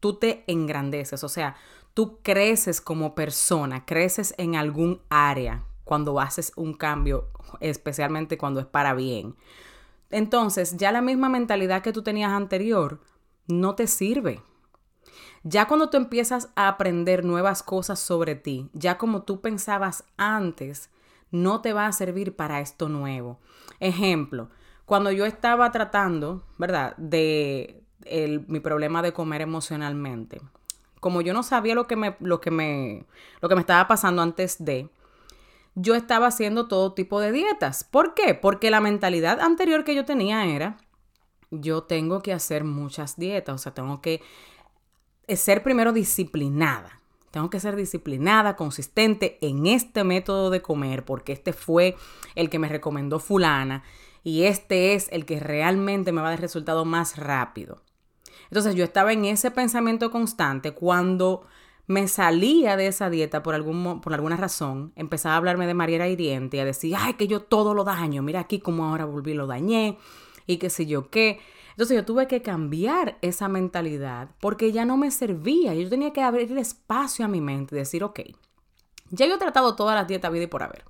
tú 0.00 0.14
te 0.14 0.44
engrandeces, 0.46 1.24
o 1.24 1.28
sea, 1.28 1.56
tú 1.94 2.18
creces 2.22 2.80
como 2.80 3.14
persona, 3.14 3.84
creces 3.84 4.34
en 4.38 4.56
algún 4.56 5.00
área 5.08 5.64
cuando 5.84 6.20
haces 6.20 6.52
un 6.56 6.74
cambio, 6.74 7.28
especialmente 7.60 8.36
cuando 8.36 8.60
es 8.60 8.66
para 8.66 8.94
bien. 8.94 9.36
Entonces, 10.10 10.76
ya 10.76 10.92
la 10.92 11.00
misma 11.00 11.28
mentalidad 11.28 11.82
que 11.82 11.92
tú 11.92 12.02
tenías 12.02 12.32
anterior 12.32 13.00
no 13.46 13.74
te 13.74 13.86
sirve. 13.86 14.42
Ya 15.42 15.68
cuando 15.68 15.90
tú 15.90 15.96
empiezas 15.96 16.50
a 16.56 16.68
aprender 16.68 17.24
nuevas 17.24 17.62
cosas 17.62 18.00
sobre 18.00 18.34
ti, 18.34 18.68
ya 18.72 18.98
como 18.98 19.22
tú 19.22 19.40
pensabas 19.40 20.04
antes, 20.16 20.90
no 21.30 21.60
te 21.60 21.72
va 21.72 21.86
a 21.86 21.92
servir 21.92 22.34
para 22.34 22.60
esto 22.60 22.88
nuevo. 22.88 23.38
Ejemplo, 23.78 24.50
cuando 24.84 25.12
yo 25.12 25.24
estaba 25.24 25.70
tratando, 25.70 26.44
¿verdad?, 26.58 26.96
de 26.96 27.85
mi 28.46 28.60
problema 28.60 29.02
de 29.02 29.12
comer 29.12 29.40
emocionalmente. 29.40 30.40
Como 31.00 31.20
yo 31.20 31.32
no 31.32 31.42
sabía 31.42 31.74
lo 31.74 31.86
que 31.86 31.96
me, 31.96 32.16
lo 32.20 32.40
que 32.40 32.50
me, 32.50 33.04
lo 33.40 33.48
que 33.48 33.54
me 33.54 33.60
estaba 33.60 33.86
pasando 33.86 34.22
antes 34.22 34.64
de, 34.64 34.88
yo 35.74 35.94
estaba 35.94 36.26
haciendo 36.26 36.68
todo 36.68 36.94
tipo 36.94 37.20
de 37.20 37.32
dietas. 37.32 37.84
¿Por 37.84 38.14
qué? 38.14 38.34
Porque 38.34 38.70
la 38.70 38.80
mentalidad 38.80 39.40
anterior 39.40 39.84
que 39.84 39.94
yo 39.94 40.04
tenía 40.04 40.46
era, 40.46 40.78
yo 41.50 41.82
tengo 41.84 42.22
que 42.22 42.32
hacer 42.32 42.64
muchas 42.64 43.16
dietas, 43.16 43.54
o 43.54 43.58
sea, 43.58 43.74
tengo 43.74 44.00
que 44.00 44.22
ser 45.28 45.62
primero 45.62 45.92
disciplinada. 45.92 47.00
Tengo 47.30 47.50
que 47.50 47.60
ser 47.60 47.76
disciplinada, 47.76 48.56
consistente 48.56 49.36
en 49.42 49.66
este 49.66 50.04
método 50.04 50.48
de 50.48 50.62
comer, 50.62 51.04
porque 51.04 51.34
este 51.34 51.52
fue 51.52 51.94
el 52.34 52.48
que 52.48 52.58
me 52.58 52.68
recomendó 52.68 53.18
fulana 53.18 53.82
y 54.24 54.44
este 54.44 54.94
es 54.94 55.08
el 55.12 55.26
que 55.26 55.38
realmente 55.38 56.12
me 56.12 56.22
va 56.22 56.28
a 56.28 56.30
dar 56.30 56.40
resultado 56.40 56.84
más 56.86 57.18
rápido. 57.18 57.82
Entonces 58.50 58.74
yo 58.74 58.84
estaba 58.84 59.12
en 59.12 59.24
ese 59.24 59.50
pensamiento 59.50 60.10
constante 60.10 60.72
cuando 60.72 61.46
me 61.86 62.08
salía 62.08 62.76
de 62.76 62.88
esa 62.88 63.10
dieta 63.10 63.42
por, 63.42 63.54
algún, 63.54 64.00
por 64.00 64.12
alguna 64.12 64.36
razón, 64.36 64.92
empezaba 64.96 65.34
a 65.34 65.38
hablarme 65.38 65.66
de 65.66 65.74
Mariela 65.74 66.08
hiriente 66.08 66.56
y 66.56 66.60
a 66.60 66.64
decir, 66.64 66.94
ay, 66.98 67.14
que 67.14 67.28
yo 67.28 67.42
todo 67.42 67.74
lo 67.74 67.84
daño, 67.84 68.22
mira 68.22 68.40
aquí 68.40 68.58
cómo 68.58 68.84
ahora 68.84 69.04
volví 69.04 69.34
lo 69.34 69.46
dañé 69.46 69.98
y 70.46 70.56
qué 70.56 70.70
sé 70.70 70.86
yo 70.86 71.10
qué. 71.10 71.40
Entonces 71.70 71.96
yo 71.96 72.04
tuve 72.04 72.26
que 72.26 72.42
cambiar 72.42 73.18
esa 73.20 73.48
mentalidad 73.48 74.30
porque 74.40 74.72
ya 74.72 74.84
no 74.84 74.96
me 74.96 75.10
servía. 75.10 75.74
Yo 75.74 75.88
tenía 75.88 76.12
que 76.12 76.22
abrir 76.22 76.56
espacio 76.56 77.24
a 77.24 77.28
mi 77.28 77.40
mente 77.40 77.74
y 77.74 77.78
decir, 77.78 78.02
ok, 78.02 78.20
ya 79.10 79.26
yo 79.26 79.34
he 79.34 79.38
tratado 79.38 79.76
todas 79.76 79.94
las 79.94 80.08
dietas 80.08 80.32
vida 80.32 80.44
y 80.44 80.48
por 80.48 80.62
haber. 80.62 80.84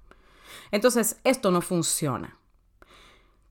Entonces 0.71 1.21
esto 1.25 1.51
no 1.51 1.61
funciona. 1.61 2.39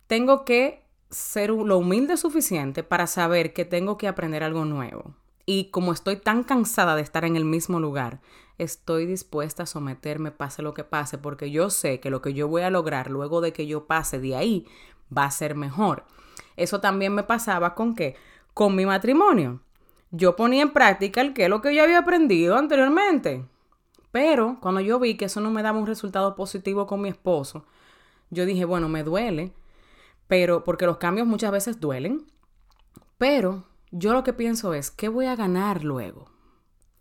Tengo 0.08 0.46
que 0.46 0.85
ser 1.10 1.50
lo 1.50 1.78
humilde 1.78 2.18
suficiente 2.18 2.84
para 2.84 3.08
saber 3.08 3.54
que 3.54 3.66
tengo 3.66 3.98
que 3.98 4.08
aprender 4.08 4.44
algo 4.44 4.66
nuevo. 4.66 5.16
Y 5.46 5.66
como 5.66 5.94
estoy 5.94 6.18
tan 6.18 6.44
cansada 6.44 6.96
de 6.96 7.02
estar 7.02 7.24
en 7.26 7.36
el 7.36 7.46
mismo 7.46 7.80
lugar, 7.80 8.20
estoy 8.58 9.06
dispuesta 9.06 9.64
a 9.64 9.68
someterme 9.68 10.32
pase 10.32 10.62
lo 10.62 10.74
que 10.74 10.84
pase, 10.84 11.18
porque 11.18 11.52
yo 11.52 11.70
sé 11.70 12.00
que 12.00 12.10
lo 12.10 12.22
que 12.22 12.34
yo 12.34 12.48
voy 12.48 12.64
a 12.64 12.70
lograr 12.70 13.12
luego 13.12 13.42
de 13.42 13.54
que 13.54 13.68
yo 13.68 13.86
pase 13.86 14.20
de 14.20 14.36
ahí 14.36 14.68
va 15.16 15.26
a 15.26 15.32
ser 15.32 15.56
mejor. 15.56 16.06
Eso 16.56 16.82
también 16.82 17.14
me 17.14 17.24
pasaba 17.24 17.76
con 17.76 17.96
qué? 17.96 18.16
Con 18.54 18.76
mi 18.76 18.86
matrimonio. 18.86 19.62
Yo 20.12 20.36
ponía 20.36 20.64
en 20.64 20.74
práctica 20.74 21.22
el 21.22 21.34
lo 21.50 21.62
que 21.62 21.76
yo 21.76 21.84
había 21.84 22.00
aprendido 22.00 22.58
anteriormente. 22.58 23.46
Pero 24.12 24.58
cuando 24.62 24.80
yo 24.80 25.00
vi 25.00 25.18
que 25.18 25.26
eso 25.26 25.42
no 25.42 25.52
me 25.52 25.62
daba 25.62 25.78
un 25.78 25.88
resultado 25.88 26.36
positivo 26.36 26.88
con 26.88 27.02
mi 27.02 27.10
esposo, 27.10 27.66
yo 28.30 28.46
dije, 28.46 28.64
bueno, 28.64 28.88
me 28.88 29.04
duele, 29.04 29.52
pero 30.28 30.64
porque 30.64 30.86
los 30.86 30.98
cambios 30.98 31.28
muchas 31.28 31.52
veces 31.52 31.80
duelen, 31.80 32.26
pero 33.18 33.66
yo 33.92 34.14
lo 34.14 34.24
que 34.24 34.34
pienso 34.34 34.74
es, 34.74 34.92
¿qué 34.92 35.08
voy 35.08 35.26
a 35.26 35.36
ganar 35.36 35.84
luego? 35.84 36.30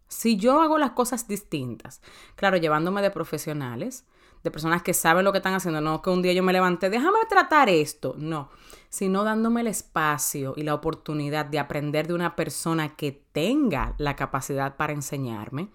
Si 0.08 0.36
yo 0.36 0.60
hago 0.60 0.78
las 0.78 0.92
cosas 0.92 1.26
distintas, 1.26 2.00
claro, 2.36 2.56
llevándome 2.56 3.02
de 3.02 3.10
profesionales, 3.10 4.06
de 4.44 4.50
personas 4.50 4.82
que 4.82 4.94
saben 4.94 5.24
lo 5.24 5.32
que 5.32 5.38
están 5.38 5.54
haciendo, 5.54 5.80
no 5.80 6.02
que 6.02 6.10
un 6.10 6.22
día 6.22 6.34
yo 6.34 6.42
me 6.42 6.52
levanté, 6.52 6.90
déjame 6.90 7.18
tratar 7.28 7.70
esto, 7.70 8.14
no, 8.18 8.50
sino 8.90 9.24
dándome 9.24 9.62
el 9.62 9.68
espacio 9.68 10.52
y 10.56 10.62
la 10.62 10.74
oportunidad 10.74 11.46
de 11.46 11.58
aprender 11.58 12.06
de 12.06 12.14
una 12.14 12.36
persona 12.36 12.94
que 12.94 13.24
tenga 13.32 13.94
la 13.96 14.14
capacidad 14.14 14.76
para 14.76 14.92
enseñarme. 14.92 15.70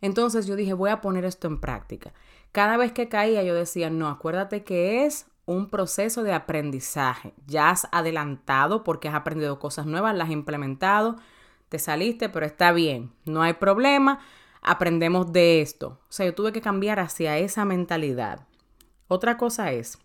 Entonces 0.00 0.46
yo 0.46 0.56
dije, 0.56 0.74
voy 0.74 0.90
a 0.90 1.00
poner 1.00 1.24
esto 1.24 1.46
en 1.46 1.60
práctica. 1.60 2.12
Cada 2.52 2.76
vez 2.76 2.92
que 2.92 3.08
caía 3.08 3.44
yo 3.44 3.54
decía, 3.54 3.88
no, 3.90 4.08
acuérdate 4.08 4.64
que 4.64 5.06
es 5.06 5.26
un 5.46 5.68
proceso 5.68 6.22
de 6.22 6.32
aprendizaje. 6.32 7.34
Ya 7.46 7.70
has 7.70 7.86
adelantado 7.92 8.84
porque 8.84 9.08
has 9.08 9.14
aprendido 9.14 9.58
cosas 9.58 9.86
nuevas, 9.86 10.14
las 10.14 10.28
has 10.28 10.32
implementado, 10.32 11.16
te 11.68 11.78
saliste, 11.78 12.28
pero 12.28 12.46
está 12.46 12.72
bien, 12.72 13.12
no 13.24 13.42
hay 13.42 13.54
problema 13.54 14.20
aprendemos 14.64 15.32
de 15.32 15.60
esto. 15.60 16.00
O 16.08 16.12
sea, 16.12 16.26
yo 16.26 16.34
tuve 16.34 16.52
que 16.52 16.62
cambiar 16.62 16.98
hacia 16.98 17.38
esa 17.38 17.64
mentalidad. 17.64 18.46
Otra 19.06 19.36
cosa 19.36 19.70
es, 19.70 19.98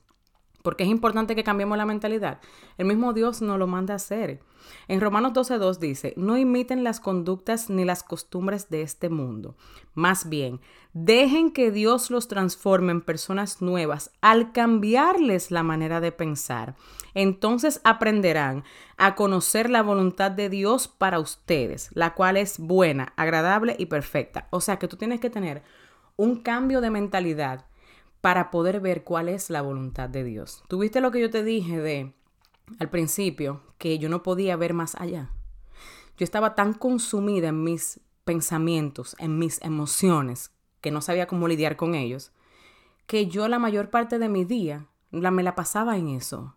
porque 0.62 0.84
es 0.84 0.90
importante 0.90 1.36
que 1.36 1.44
cambiemos 1.44 1.78
la 1.78 1.86
mentalidad. 1.86 2.40
El 2.78 2.88
mismo 2.88 3.14
Dios 3.14 3.42
nos 3.42 3.58
lo 3.58 3.68
manda 3.68 3.94
a 3.94 3.98
hacer. 3.98 4.42
En 4.88 5.02
Romanos 5.02 5.34
12.2 5.34 5.78
dice, 5.78 6.14
no 6.18 6.38
imiten 6.38 6.84
las 6.84 7.00
conductas 7.00 7.70
ni 7.70 7.86
las 7.86 8.04
costumbres 8.04 8.70
de 8.70 8.82
este 8.82 9.10
mundo. 9.10 9.56
Más 9.94 10.30
bien, 10.30 10.60
dejen 10.94 11.52
que 11.52 11.72
Dios 11.72 12.12
los 12.12 12.28
transforme 12.28 12.92
en 12.92 13.02
personas 13.02 13.62
nuevas 13.62 14.12
al 14.22 14.52
cambiarles 14.52 15.52
la 15.52 15.64
manera 15.64 16.02
de 16.02 16.12
pensar. 16.12 16.76
Entonces 17.14 17.82
aprenderán 17.84 18.64
a 18.98 19.16
conocer 19.16 19.70
la 19.70 19.82
voluntad 19.82 20.32
de 20.32 20.50
Dios 20.50 20.88
para 20.88 21.20
ustedes, 21.20 21.90
la 21.94 22.14
cual 22.14 22.38
es 22.38 22.60
buena, 22.60 23.14
agradable 23.16 23.76
y 23.80 23.88
perfecta. 23.88 24.48
O 24.52 24.62
sea 24.62 24.78
que 24.78 24.88
tú 24.88 24.98
tienes 24.98 25.20
que 25.20 25.30
tener 25.30 25.64
un 26.16 26.38
cambio 26.42 26.82
de 26.82 26.90
mentalidad 26.90 27.66
para 28.22 28.52
poder 28.52 28.80
ver 28.80 29.04
cuál 29.04 29.30
es 29.30 29.50
la 29.50 29.62
voluntad 29.62 30.10
de 30.10 30.24
Dios. 30.24 30.64
¿Tuviste 30.68 31.02
lo 31.02 31.12
que 31.12 31.22
yo 31.22 31.30
te 31.30 31.44
dije 31.44 31.80
de 31.80 32.14
al 32.80 32.90
principio 32.90 33.62
que 33.78 33.98
yo 33.98 34.10
no 34.10 34.24
podía 34.24 34.56
ver 34.56 34.74
más 34.74 34.96
allá? 34.96 35.32
Yo 36.18 36.24
estaba 36.24 36.56
tan 36.56 36.74
consumida 36.74 37.50
en 37.50 37.64
mis 37.64 38.02
pensamientos, 38.26 39.16
en 39.20 39.40
mis 39.40 39.62
emociones, 39.64 40.52
que 40.82 40.92
no 40.92 41.02
sabía 41.02 41.28
cómo 41.28 41.48
lidiar 41.48 41.78
con 41.78 41.96
ellos, 41.96 42.32
que 43.08 43.28
yo 43.28 43.48
la 43.48 43.60
mayor 43.60 43.90
parte 43.90 44.20
de 44.20 44.30
mi 44.30 44.46
día 44.46 44.88
la, 45.12 45.32
me 45.32 45.44
la 45.44 45.56
pasaba 45.56 45.98
en 45.98 46.10
eso. 46.10 46.56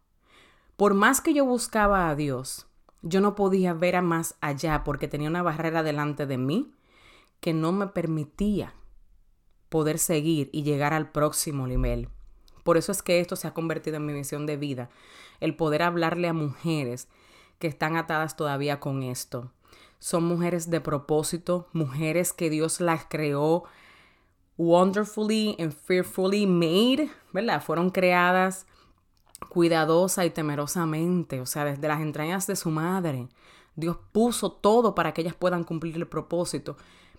Por 0.76 0.95
más 0.95 1.21
que 1.21 1.33
yo 1.33 1.45
buscaba 1.45 2.09
a 2.09 2.16
Dios, 2.16 2.66
yo 3.02 3.21
no 3.21 3.35
podía 3.35 3.73
ver 3.73 3.97
a 3.97 4.02
más 4.02 4.37
allá 4.40 4.85
porque 4.85 5.09
tenía 5.09 5.28
una 5.28 5.42
barrera 5.42 5.83
delante 5.83 6.26
de 6.26 6.38
mí 6.38 6.75
que 7.40 7.52
no 7.52 7.73
me 7.73 7.87
permitía 7.88 8.75
poder 9.73 9.99
seguir 9.99 10.50
y 10.52 10.64
llegar 10.64 10.93
al 10.93 11.11
próximo 11.11 11.67
nivel. 11.67 12.11
Por 12.62 12.76
eso 12.76 12.93
es 12.93 13.02
que 13.02 13.21
esto 13.21 13.37
se 13.37 13.49
ha 13.49 13.55
convertido 13.55 13.97
en 13.97 14.05
mi 14.05 14.12
misión 14.12 14.45
de 14.45 14.59
vida, 14.59 14.91
el 15.41 15.57
poder 15.57 15.83
hablarle 15.83 16.29
a 16.29 16.35
mujeres 16.35 17.09
que 17.59 17.69
están 17.69 17.97
atadas 17.97 18.37
todavía 18.37 18.81
con 18.81 19.02
esto. 19.02 19.50
Son 19.99 20.25
mujeres 20.25 20.69
de 20.69 20.83
propósito, 20.83 21.69
mujeres 21.73 22.35
que 22.35 22.50
Dios 22.50 22.83
las 22.83 23.07
creó 23.09 23.64
wonderfully 24.59 25.57
and 25.59 25.73
fearfully 25.73 26.47
made, 26.47 27.11
¿verdad? 27.33 27.62
Fueron 27.62 27.88
creadas 27.88 28.67
cuidadosa 29.49 30.26
y 30.26 30.31
temerosamente, 30.31 31.41
o 31.41 31.47
sea, 31.47 31.64
desde 31.64 31.88
las 31.88 32.02
entrañas 32.02 32.47
de 32.47 32.57
su 32.57 32.71
madre. 32.71 33.26
Dios 33.75 33.97
puso 34.12 34.52
todo 34.52 34.95
para 34.95 35.14
que 35.14 35.23
ellas 35.23 35.35
puedan 35.35 35.64
cumplir 35.64 35.97
el 35.97 36.07
propósito 36.07 36.76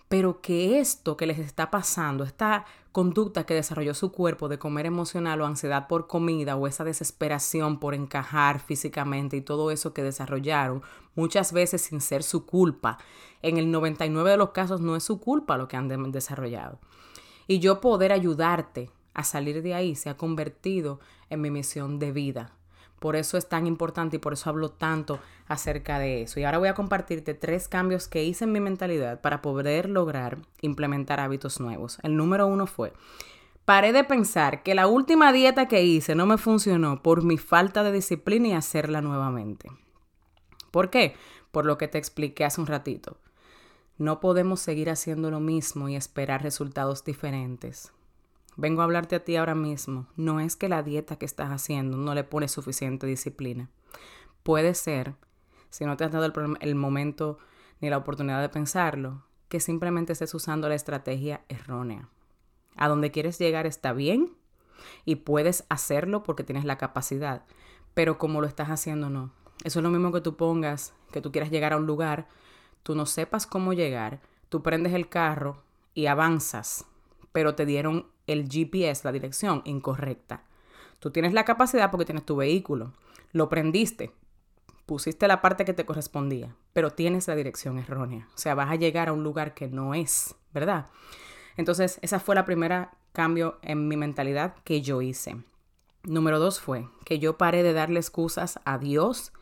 pero 0.08 0.40
que 0.40 0.78
esto 0.78 1.16
que 1.16 1.26
les 1.26 1.38
está 1.38 1.70
pasando, 1.70 2.24
esta 2.24 2.66
conducta 2.92 3.44
que 3.44 3.54
desarrolló 3.54 3.94
su 3.94 4.12
cuerpo 4.12 4.48
de 4.48 4.58
comer 4.58 4.86
emocional 4.86 5.40
o 5.40 5.46
ansiedad 5.46 5.88
por 5.88 6.06
comida 6.06 6.56
o 6.56 6.66
esa 6.66 6.84
desesperación 6.84 7.80
por 7.80 7.94
encajar 7.94 8.60
físicamente 8.60 9.36
y 9.36 9.40
todo 9.40 9.70
eso 9.70 9.92
que 9.92 10.02
desarrollaron, 10.02 10.82
muchas 11.14 11.52
veces 11.52 11.82
sin 11.82 12.00
ser 12.00 12.22
su 12.22 12.46
culpa, 12.46 12.98
en 13.42 13.56
el 13.56 13.70
99 13.70 14.30
de 14.30 14.36
los 14.36 14.50
casos 14.50 14.80
no 14.80 14.94
es 14.96 15.02
su 15.02 15.18
culpa 15.18 15.56
lo 15.56 15.68
que 15.68 15.76
han 15.76 15.88
desarrollado. 16.12 16.78
Y 17.46 17.58
yo 17.58 17.80
poder 17.80 18.12
ayudarte 18.12 18.90
a 19.12 19.24
salir 19.24 19.62
de 19.62 19.74
ahí 19.74 19.96
se 19.96 20.08
ha 20.10 20.16
convertido 20.16 21.00
en 21.30 21.40
mi 21.40 21.50
misión 21.50 21.98
de 21.98 22.12
vida 22.12 22.52
Por 23.04 23.16
eso 23.16 23.36
es 23.36 23.50
tan 23.50 23.66
importante 23.66 24.16
y 24.16 24.18
por 24.18 24.32
eso 24.32 24.48
hablo 24.48 24.70
tanto 24.70 25.20
acerca 25.46 25.98
de 25.98 26.22
eso. 26.22 26.40
Y 26.40 26.44
ahora 26.44 26.56
voy 26.56 26.68
a 26.68 26.74
compartirte 26.74 27.34
tres 27.34 27.68
cambios 27.68 28.08
que 28.08 28.24
hice 28.24 28.44
en 28.44 28.52
mi 28.52 28.60
mentalidad 28.60 29.20
para 29.20 29.42
poder 29.42 29.90
lograr 29.90 30.38
implementar 30.62 31.20
hábitos 31.20 31.60
nuevos. 31.60 31.98
El 32.02 32.16
número 32.16 32.46
uno 32.46 32.66
fue, 32.66 32.94
paré 33.66 33.92
de 33.92 34.04
pensar 34.04 34.62
que 34.62 34.74
la 34.74 34.86
última 34.86 35.34
dieta 35.34 35.68
que 35.68 35.82
hice 35.82 36.14
no 36.14 36.24
me 36.24 36.38
funcionó 36.38 37.02
por 37.02 37.22
mi 37.24 37.36
falta 37.36 37.82
de 37.82 37.92
disciplina 37.92 38.48
y 38.48 38.52
hacerla 38.54 39.02
nuevamente. 39.02 39.68
¿Por 40.70 40.88
qué? 40.88 41.14
Por 41.50 41.66
lo 41.66 41.76
que 41.76 41.88
te 41.88 41.98
expliqué 41.98 42.46
hace 42.46 42.62
un 42.62 42.68
ratito. 42.68 43.18
No 43.98 44.18
podemos 44.18 44.60
seguir 44.60 44.88
haciendo 44.88 45.30
lo 45.30 45.40
mismo 45.40 45.90
y 45.90 45.96
esperar 45.96 46.42
resultados 46.42 47.04
diferentes. 47.04 47.92
Vengo 48.56 48.82
a 48.82 48.84
hablarte 48.84 49.16
a 49.16 49.24
ti 49.24 49.36
ahora 49.36 49.54
mismo. 49.54 50.06
No 50.16 50.40
es 50.40 50.56
que 50.56 50.68
la 50.68 50.82
dieta 50.82 51.16
que 51.16 51.26
estás 51.26 51.50
haciendo 51.50 51.96
no 51.96 52.14
le 52.14 52.24
pone 52.24 52.48
suficiente 52.48 53.06
disciplina. 53.06 53.68
Puede 54.42 54.74
ser, 54.74 55.14
si 55.70 55.84
no 55.84 55.96
te 55.96 56.04
has 56.04 56.12
dado 56.12 56.30
el, 56.60 56.74
momento 56.74 57.38
ni 57.80 57.90
la 57.90 57.96
oportunidad 57.98 58.40
de 58.40 58.48
pensarlo, 58.48 59.24
que 59.48 59.58
simplemente 59.58 60.12
estés 60.12 60.34
usando 60.34 60.68
la 60.68 60.74
estrategia 60.74 61.42
errónea. 61.48 62.08
A 62.76 62.88
donde 62.88 63.10
quieres 63.10 63.38
llegar 63.38 63.66
está 63.66 63.92
bien 63.92 64.36
y 65.04 65.16
puedes 65.16 65.64
hacerlo 65.68 66.22
porque 66.22 66.44
tienes 66.44 66.64
la 66.64 66.78
capacidad, 66.78 67.44
pero 67.94 68.18
como 68.18 68.40
lo 68.40 68.46
estás 68.46 68.68
haciendo 68.68 69.10
no. 69.10 69.32
Eso 69.64 69.78
es 69.78 69.82
lo 69.82 69.90
mismo 69.90 70.12
que 70.12 70.20
tú 70.20 70.36
pongas, 70.36 70.92
que 71.12 71.20
tú 71.20 71.32
quieras 71.32 71.50
llegar 71.50 71.72
a 71.72 71.76
un 71.76 71.86
lugar, 71.86 72.28
tú 72.82 72.94
no 72.94 73.06
sepas 73.06 73.46
cómo 73.46 73.72
llegar, 73.72 74.20
tú 74.48 74.62
prendes 74.62 74.92
el 74.92 75.08
carro 75.08 75.62
y 75.94 76.06
avanzas, 76.06 76.84
pero 77.32 77.54
te 77.54 77.66
dieron 77.66 78.06
el 78.26 78.48
GPS, 78.48 79.02
la 79.04 79.12
dirección, 79.12 79.62
incorrecta. 79.64 80.42
Tú 80.98 81.10
tienes 81.10 81.32
la 81.32 81.44
capacidad 81.44 81.90
porque 81.90 82.06
tienes 82.06 82.24
tu 82.24 82.36
vehículo, 82.36 82.92
lo 83.32 83.48
prendiste, 83.48 84.12
pusiste 84.86 85.28
la 85.28 85.40
parte 85.40 85.64
que 85.64 85.74
te 85.74 85.84
correspondía, 85.84 86.54
pero 86.72 86.90
tienes 86.90 87.28
la 87.28 87.36
dirección 87.36 87.78
errónea. 87.78 88.28
O 88.34 88.38
sea, 88.38 88.54
vas 88.54 88.70
a 88.70 88.76
llegar 88.76 89.08
a 89.08 89.12
un 89.12 89.22
lugar 89.22 89.54
que 89.54 89.68
no 89.68 89.94
es, 89.94 90.34
¿verdad? 90.52 90.86
Entonces, 91.56 91.98
esa 92.02 92.20
fue 92.20 92.34
la 92.34 92.44
primera 92.44 92.92
cambio 93.12 93.58
en 93.62 93.88
mi 93.88 93.96
mentalidad 93.96 94.56
que 94.64 94.82
yo 94.82 95.00
hice. 95.02 95.36
Número 96.02 96.38
dos 96.38 96.60
fue 96.60 96.88
que 97.04 97.18
yo 97.18 97.38
paré 97.38 97.62
de 97.62 97.72
darle 97.72 98.00
excusas 98.00 98.60
a 98.64 98.78
Dios 98.78 99.32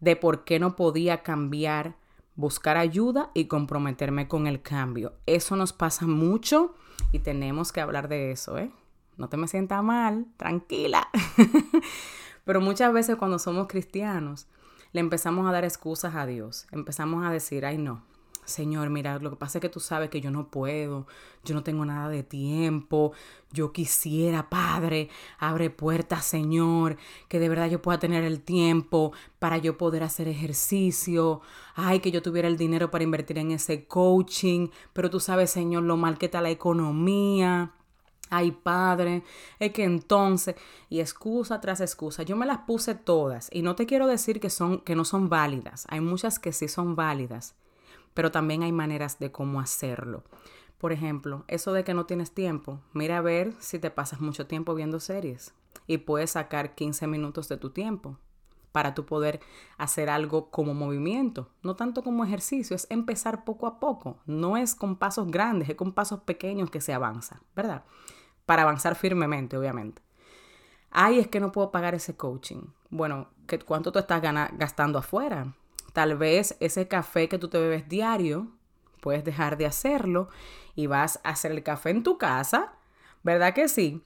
de 0.00 0.16
por 0.16 0.44
qué 0.44 0.58
no 0.58 0.76
podía 0.76 1.22
cambiar, 1.22 1.96
buscar 2.34 2.76
ayuda 2.76 3.30
y 3.34 3.46
comprometerme 3.46 4.28
con 4.28 4.46
el 4.46 4.62
cambio. 4.62 5.14
Eso 5.26 5.56
nos 5.56 5.72
pasa 5.72 6.06
mucho 6.06 6.74
y 7.12 7.20
tenemos 7.20 7.72
que 7.72 7.80
hablar 7.80 8.08
de 8.08 8.32
eso, 8.32 8.58
¿eh? 8.58 8.70
No 9.16 9.28
te 9.28 9.36
me 9.36 9.48
sientas 9.48 9.82
mal, 9.82 10.26
tranquila. 10.36 11.08
Pero 12.44 12.60
muchas 12.60 12.92
veces 12.92 13.16
cuando 13.16 13.38
somos 13.38 13.68
cristianos, 13.68 14.48
le 14.92 15.00
empezamos 15.00 15.48
a 15.48 15.52
dar 15.52 15.64
excusas 15.64 16.14
a 16.14 16.26
Dios. 16.26 16.66
Empezamos 16.70 17.24
a 17.24 17.30
decir, 17.30 17.64
ay 17.64 17.78
no, 17.78 18.02
Señor, 18.44 18.90
mira, 18.90 19.18
lo 19.20 19.30
que 19.30 19.36
pasa 19.36 19.58
es 19.58 19.62
que 19.62 19.68
tú 19.68 19.78
sabes 19.78 20.10
que 20.10 20.20
yo 20.20 20.30
no 20.32 20.48
puedo, 20.48 21.06
yo 21.44 21.54
no 21.54 21.62
tengo 21.62 21.84
nada 21.84 22.08
de 22.08 22.24
tiempo, 22.24 23.12
yo 23.52 23.72
quisiera, 23.72 24.50
Padre, 24.50 25.10
abre 25.38 25.70
puertas, 25.70 26.24
Señor, 26.24 26.96
que 27.28 27.38
de 27.38 27.48
verdad 27.48 27.70
yo 27.70 27.80
pueda 27.80 28.00
tener 28.00 28.24
el 28.24 28.40
tiempo 28.40 29.12
para 29.38 29.58
yo 29.58 29.78
poder 29.78 30.02
hacer 30.02 30.26
ejercicio, 30.26 31.40
ay, 31.76 32.00
que 32.00 32.10
yo 32.10 32.20
tuviera 32.20 32.48
el 32.48 32.56
dinero 32.56 32.90
para 32.90 33.04
invertir 33.04 33.38
en 33.38 33.52
ese 33.52 33.86
coaching, 33.86 34.68
pero 34.92 35.08
tú 35.08 35.20
sabes, 35.20 35.50
Señor, 35.50 35.84
lo 35.84 35.96
mal 35.96 36.18
que 36.18 36.26
está 36.26 36.40
la 36.40 36.50
economía. 36.50 37.72
Ay, 38.30 38.50
padre, 38.50 39.22
es 39.58 39.72
que 39.72 39.84
entonces, 39.84 40.56
y 40.88 41.00
excusa 41.00 41.60
tras 41.60 41.82
excusa, 41.82 42.22
yo 42.22 42.34
me 42.34 42.46
las 42.46 42.60
puse 42.60 42.94
todas 42.94 43.48
y 43.52 43.60
no 43.62 43.76
te 43.76 43.84
quiero 43.84 44.06
decir 44.06 44.40
que 44.40 44.48
son 44.48 44.80
que 44.80 44.96
no 44.96 45.04
son 45.04 45.28
válidas, 45.28 45.84
hay 45.90 46.00
muchas 46.00 46.38
que 46.38 46.52
sí 46.54 46.66
son 46.66 46.96
válidas, 46.96 47.54
pero 48.14 48.30
también 48.30 48.62
hay 48.62 48.72
maneras 48.72 49.18
de 49.18 49.32
cómo 49.32 49.60
hacerlo. 49.60 50.24
Por 50.78 50.92
ejemplo, 50.92 51.44
eso 51.48 51.72
de 51.72 51.84
que 51.84 51.94
no 51.94 52.06
tienes 52.06 52.32
tiempo, 52.32 52.80
mira 52.92 53.18
a 53.18 53.22
ver 53.22 53.54
si 53.60 53.78
te 53.78 53.90
pasas 53.90 54.20
mucho 54.20 54.46
tiempo 54.46 54.74
viendo 54.74 54.98
series 54.98 55.54
y 55.86 55.98
puedes 55.98 56.32
sacar 56.32 56.74
15 56.74 57.06
minutos 57.06 57.48
de 57.48 57.56
tu 57.56 57.70
tiempo 57.70 58.18
para 58.72 58.94
tú 58.94 59.04
poder 59.04 59.40
hacer 59.76 60.08
algo 60.08 60.50
como 60.50 60.74
movimiento, 60.74 61.50
no 61.62 61.76
tanto 61.76 62.02
como 62.02 62.24
ejercicio, 62.24 62.74
es 62.74 62.86
empezar 62.90 63.44
poco 63.44 63.66
a 63.66 63.78
poco, 63.78 64.18
no 64.26 64.56
es 64.56 64.74
con 64.74 64.96
pasos 64.96 65.30
grandes, 65.30 65.68
es 65.68 65.76
con 65.76 65.92
pasos 65.92 66.20
pequeños 66.20 66.70
que 66.70 66.80
se 66.80 66.94
avanza, 66.94 67.42
¿verdad? 67.54 67.84
Para 68.46 68.62
avanzar 68.62 68.96
firmemente, 68.96 69.56
obviamente. 69.56 70.02
Ay, 70.90 71.18
es 71.18 71.28
que 71.28 71.38
no 71.38 71.52
puedo 71.52 71.70
pagar 71.70 71.94
ese 71.94 72.16
coaching. 72.16 72.62
Bueno, 72.90 73.28
¿cuánto 73.66 73.92
tú 73.92 73.98
estás 73.98 74.20
gastando 74.20 74.98
afuera? 74.98 75.54
Tal 75.92 76.16
vez 76.16 76.56
ese 76.60 76.88
café 76.88 77.28
que 77.28 77.38
tú 77.38 77.48
te 77.48 77.58
bebes 77.58 77.88
diario, 77.88 78.48
puedes 79.00 79.24
dejar 79.24 79.56
de 79.58 79.66
hacerlo 79.66 80.28
y 80.74 80.86
vas 80.86 81.20
a 81.24 81.30
hacer 81.30 81.52
el 81.52 81.62
café 81.62 81.90
en 81.90 82.02
tu 82.02 82.18
casa, 82.18 82.72
¿verdad 83.22 83.54
que 83.54 83.68
sí? 83.68 84.02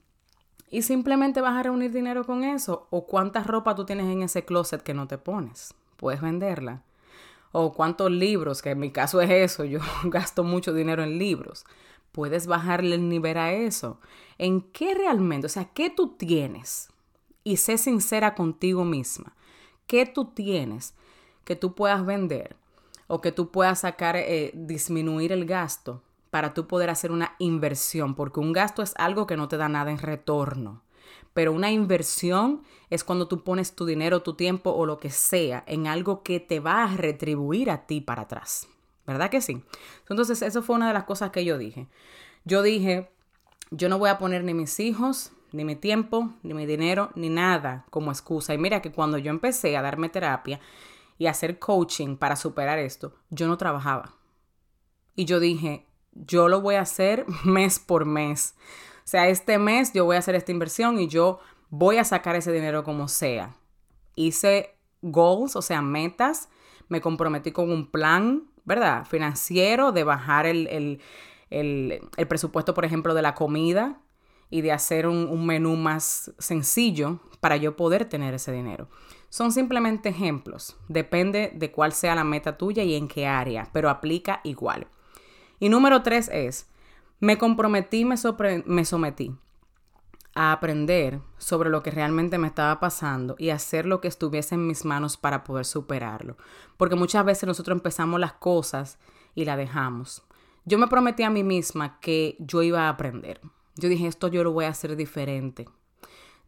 Y 0.70 0.82
simplemente 0.82 1.40
vas 1.40 1.54
a 1.54 1.62
reunir 1.62 1.92
dinero 1.92 2.24
con 2.26 2.44
eso. 2.44 2.88
O 2.90 3.06
cuánta 3.06 3.42
ropa 3.42 3.74
tú 3.74 3.86
tienes 3.86 4.06
en 4.06 4.22
ese 4.22 4.44
closet 4.44 4.82
que 4.82 4.94
no 4.94 5.06
te 5.06 5.18
pones. 5.18 5.74
Puedes 5.96 6.20
venderla. 6.20 6.82
O 7.52 7.72
cuántos 7.72 8.10
libros, 8.10 8.62
que 8.62 8.70
en 8.70 8.80
mi 8.80 8.90
caso 8.90 9.20
es 9.20 9.30
eso, 9.30 9.64
yo 9.64 9.78
gasto 10.04 10.44
mucho 10.44 10.72
dinero 10.72 11.02
en 11.02 11.18
libros. 11.18 11.64
Puedes 12.10 12.46
bajarle 12.46 12.96
el 12.96 13.08
nivel 13.08 13.38
a 13.38 13.52
eso. 13.52 14.00
¿En 14.38 14.60
qué 14.60 14.94
realmente? 14.94 15.46
O 15.46 15.50
sea, 15.50 15.66
¿qué 15.66 15.88
tú 15.90 16.16
tienes? 16.16 16.88
Y 17.44 17.58
sé 17.58 17.78
sincera 17.78 18.34
contigo 18.34 18.84
misma. 18.84 19.36
¿Qué 19.86 20.04
tú 20.04 20.26
tienes 20.26 20.94
que 21.46 21.56
tú 21.56 21.74
puedas 21.74 22.04
vender 22.04 22.56
o 23.06 23.22
que 23.22 23.32
tú 23.32 23.50
puedas 23.50 23.80
sacar, 23.80 24.16
eh, 24.16 24.50
disminuir 24.52 25.32
el 25.32 25.46
gasto 25.46 26.02
para 26.30 26.52
tú 26.52 26.66
poder 26.66 26.90
hacer 26.90 27.12
una 27.12 27.36
inversión, 27.38 28.14
porque 28.14 28.40
un 28.40 28.52
gasto 28.52 28.82
es 28.82 28.92
algo 28.96 29.26
que 29.26 29.36
no 29.36 29.48
te 29.48 29.56
da 29.56 29.68
nada 29.68 29.90
en 29.90 29.98
retorno. 29.98 30.82
Pero 31.32 31.52
una 31.52 31.70
inversión 31.70 32.62
es 32.90 33.04
cuando 33.04 33.28
tú 33.28 33.44
pones 33.44 33.76
tu 33.76 33.86
dinero, 33.86 34.22
tu 34.22 34.34
tiempo 34.34 34.70
o 34.70 34.86
lo 34.86 34.98
que 34.98 35.10
sea 35.10 35.62
en 35.66 35.86
algo 35.86 36.22
que 36.22 36.40
te 36.40 36.60
va 36.60 36.82
a 36.82 36.96
retribuir 36.96 37.70
a 37.70 37.86
ti 37.86 38.00
para 38.00 38.22
atrás. 38.22 38.68
¿Verdad 39.06 39.30
que 39.30 39.40
sí? 39.40 39.62
Entonces, 40.10 40.42
eso 40.42 40.62
fue 40.62 40.74
una 40.74 40.88
de 40.88 40.94
las 40.94 41.04
cosas 41.04 41.30
que 41.30 41.44
yo 41.44 41.58
dije. 41.58 41.86
Yo 42.44 42.62
dije, 42.62 43.08
yo 43.70 43.88
no 43.88 43.98
voy 43.98 44.10
a 44.10 44.18
poner 44.18 44.42
ni 44.42 44.52
mis 44.52 44.80
hijos, 44.80 45.30
ni 45.52 45.64
mi 45.64 45.76
tiempo, 45.76 46.32
ni 46.42 46.54
mi 46.54 46.66
dinero, 46.66 47.10
ni 47.14 47.28
nada 47.28 47.84
como 47.90 48.10
excusa. 48.10 48.52
Y 48.52 48.58
mira 48.58 48.82
que 48.82 48.90
cuando 48.90 49.16
yo 49.18 49.30
empecé 49.30 49.76
a 49.76 49.82
darme 49.82 50.08
terapia, 50.08 50.58
y 51.18 51.26
hacer 51.26 51.58
coaching 51.58 52.16
para 52.16 52.36
superar 52.36 52.78
esto, 52.78 53.14
yo 53.30 53.48
no 53.48 53.56
trabajaba. 53.56 54.14
Y 55.14 55.24
yo 55.24 55.40
dije, 55.40 55.86
yo 56.12 56.48
lo 56.48 56.60
voy 56.60 56.76
a 56.76 56.82
hacer 56.82 57.26
mes 57.44 57.78
por 57.78 58.04
mes. 58.04 58.54
O 58.98 59.08
sea, 59.08 59.28
este 59.28 59.58
mes 59.58 59.92
yo 59.92 60.04
voy 60.04 60.16
a 60.16 60.20
hacer 60.20 60.34
esta 60.34 60.52
inversión 60.52 60.98
y 60.98 61.08
yo 61.08 61.40
voy 61.70 61.98
a 61.98 62.04
sacar 62.04 62.36
ese 62.36 62.52
dinero 62.52 62.84
como 62.84 63.08
sea. 63.08 63.56
Hice 64.14 64.76
goals, 65.02 65.56
o 65.56 65.62
sea, 65.62 65.82
metas. 65.82 66.48
Me 66.88 67.00
comprometí 67.00 67.52
con 67.52 67.70
un 67.70 67.90
plan, 67.90 68.50
¿verdad? 68.64 69.06
Financiero 69.06 69.92
de 69.92 70.04
bajar 70.04 70.46
el, 70.46 71.00
presupuesto, 72.28 72.74
por 72.74 72.84
ejemplo, 72.84 73.14
de 73.14 73.22
la 73.22 73.34
comida 73.34 74.00
y 74.50 74.60
de 74.60 74.72
hacer 74.72 75.06
un, 75.08 75.28
un 75.28 75.46
menú 75.46 75.76
más 75.76 76.32
sencillo 76.38 77.20
para 77.40 77.56
yo 77.56 77.76
poder 77.76 78.04
tener 78.04 78.34
ese 78.34 78.52
dinero. 78.52 78.88
Son 79.28 79.52
simplemente 79.52 80.08
ejemplos, 80.08 80.76
depende 80.88 81.52
de 81.54 81.70
cuál 81.70 81.92
sea 81.92 82.14
la 82.14 82.24
meta 82.24 82.56
tuya 82.56 82.82
y 82.82 82.94
en 82.94 83.08
qué 83.08 83.26
área, 83.26 83.68
pero 83.72 83.90
aplica 83.90 84.40
igual. 84.44 84.86
Y 85.58 85.68
número 85.68 86.02
tres 86.02 86.30
es, 86.32 86.68
me 87.20 87.38
comprometí, 87.38 88.04
me, 88.04 88.16
me 88.66 88.84
sometí 88.84 89.34
a 90.34 90.52
aprender 90.52 91.20
sobre 91.38 91.70
lo 91.70 91.82
que 91.82 91.90
realmente 91.90 92.36
me 92.36 92.46
estaba 92.46 92.78
pasando 92.78 93.36
y 93.38 93.48
hacer 93.48 93.86
lo 93.86 94.02
que 94.02 94.08
estuviese 94.08 94.54
en 94.54 94.66
mis 94.66 94.84
manos 94.84 95.16
para 95.16 95.42
poder 95.44 95.64
superarlo. 95.64 96.36
Porque 96.76 96.94
muchas 96.94 97.24
veces 97.24 97.46
nosotros 97.46 97.74
empezamos 97.74 98.20
las 98.20 98.34
cosas 98.34 98.98
y 99.34 99.46
la 99.46 99.56
dejamos. 99.56 100.22
Yo 100.66 100.78
me 100.78 100.88
prometí 100.88 101.22
a 101.22 101.30
mí 101.30 101.42
misma 101.42 101.98
que 102.00 102.36
yo 102.38 102.62
iba 102.62 102.82
a 102.82 102.88
aprender. 102.90 103.40
Yo 103.76 103.88
dije, 103.88 104.06
esto 104.06 104.28
yo 104.28 104.44
lo 104.44 104.52
voy 104.52 104.66
a 104.66 104.70
hacer 104.70 104.94
diferente. 104.94 105.68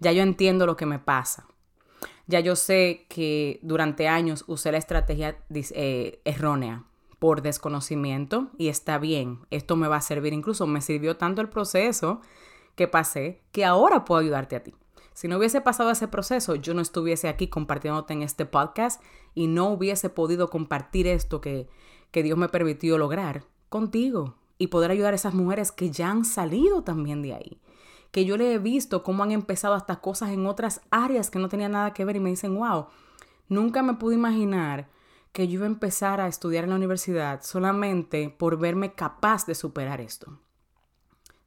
Ya 0.00 0.12
yo 0.12 0.22
entiendo 0.22 0.66
lo 0.66 0.76
que 0.76 0.86
me 0.86 0.98
pasa. 0.98 1.46
Ya 2.26 2.40
yo 2.40 2.56
sé 2.56 3.06
que 3.08 3.58
durante 3.62 4.08
años 4.08 4.44
usé 4.46 4.70
la 4.70 4.78
estrategia 4.78 5.38
eh, 5.50 6.20
errónea 6.24 6.84
por 7.18 7.42
desconocimiento 7.42 8.50
y 8.58 8.68
está 8.68 8.98
bien, 8.98 9.40
esto 9.50 9.76
me 9.76 9.88
va 9.88 9.96
a 9.96 10.02
servir, 10.02 10.32
incluso 10.32 10.66
me 10.66 10.80
sirvió 10.80 11.16
tanto 11.16 11.40
el 11.40 11.48
proceso 11.48 12.20
que 12.76 12.86
pasé 12.86 13.42
que 13.50 13.64
ahora 13.64 14.04
puedo 14.04 14.20
ayudarte 14.20 14.56
a 14.56 14.62
ti. 14.62 14.74
Si 15.14 15.26
no 15.26 15.38
hubiese 15.38 15.60
pasado 15.60 15.90
ese 15.90 16.06
proceso, 16.06 16.54
yo 16.54 16.74
no 16.74 16.80
estuviese 16.80 17.28
aquí 17.28 17.48
compartiéndote 17.48 18.12
en 18.12 18.22
este 18.22 18.46
podcast 18.46 19.02
y 19.34 19.48
no 19.48 19.68
hubiese 19.70 20.10
podido 20.10 20.48
compartir 20.48 21.08
esto 21.08 21.40
que, 21.40 21.68
que 22.12 22.22
Dios 22.22 22.38
me 22.38 22.48
permitió 22.48 22.98
lograr 22.98 23.42
contigo 23.68 24.36
y 24.58 24.68
poder 24.68 24.92
ayudar 24.92 25.14
a 25.14 25.16
esas 25.16 25.34
mujeres 25.34 25.72
que 25.72 25.90
ya 25.90 26.10
han 26.10 26.24
salido 26.24 26.84
también 26.84 27.22
de 27.22 27.34
ahí 27.34 27.60
que 28.10 28.24
yo 28.24 28.36
le 28.36 28.54
he 28.54 28.58
visto 28.58 29.02
cómo 29.02 29.22
han 29.22 29.32
empezado 29.32 29.74
hasta 29.74 30.00
cosas 30.00 30.30
en 30.30 30.46
otras 30.46 30.80
áreas 30.90 31.30
que 31.30 31.38
no 31.38 31.48
tenían 31.48 31.72
nada 31.72 31.92
que 31.92 32.04
ver 32.04 32.16
y 32.16 32.20
me 32.20 32.30
dicen, 32.30 32.56
wow, 32.56 32.86
nunca 33.48 33.82
me 33.82 33.94
pude 33.94 34.14
imaginar 34.14 34.88
que 35.32 35.46
yo 35.46 35.54
iba 35.54 35.64
a 35.64 35.68
empezar 35.68 36.20
a 36.20 36.28
estudiar 36.28 36.64
en 36.64 36.70
la 36.70 36.76
universidad 36.76 37.42
solamente 37.42 38.34
por 38.36 38.58
verme 38.58 38.94
capaz 38.94 39.46
de 39.46 39.54
superar 39.54 40.00
esto. 40.00 40.40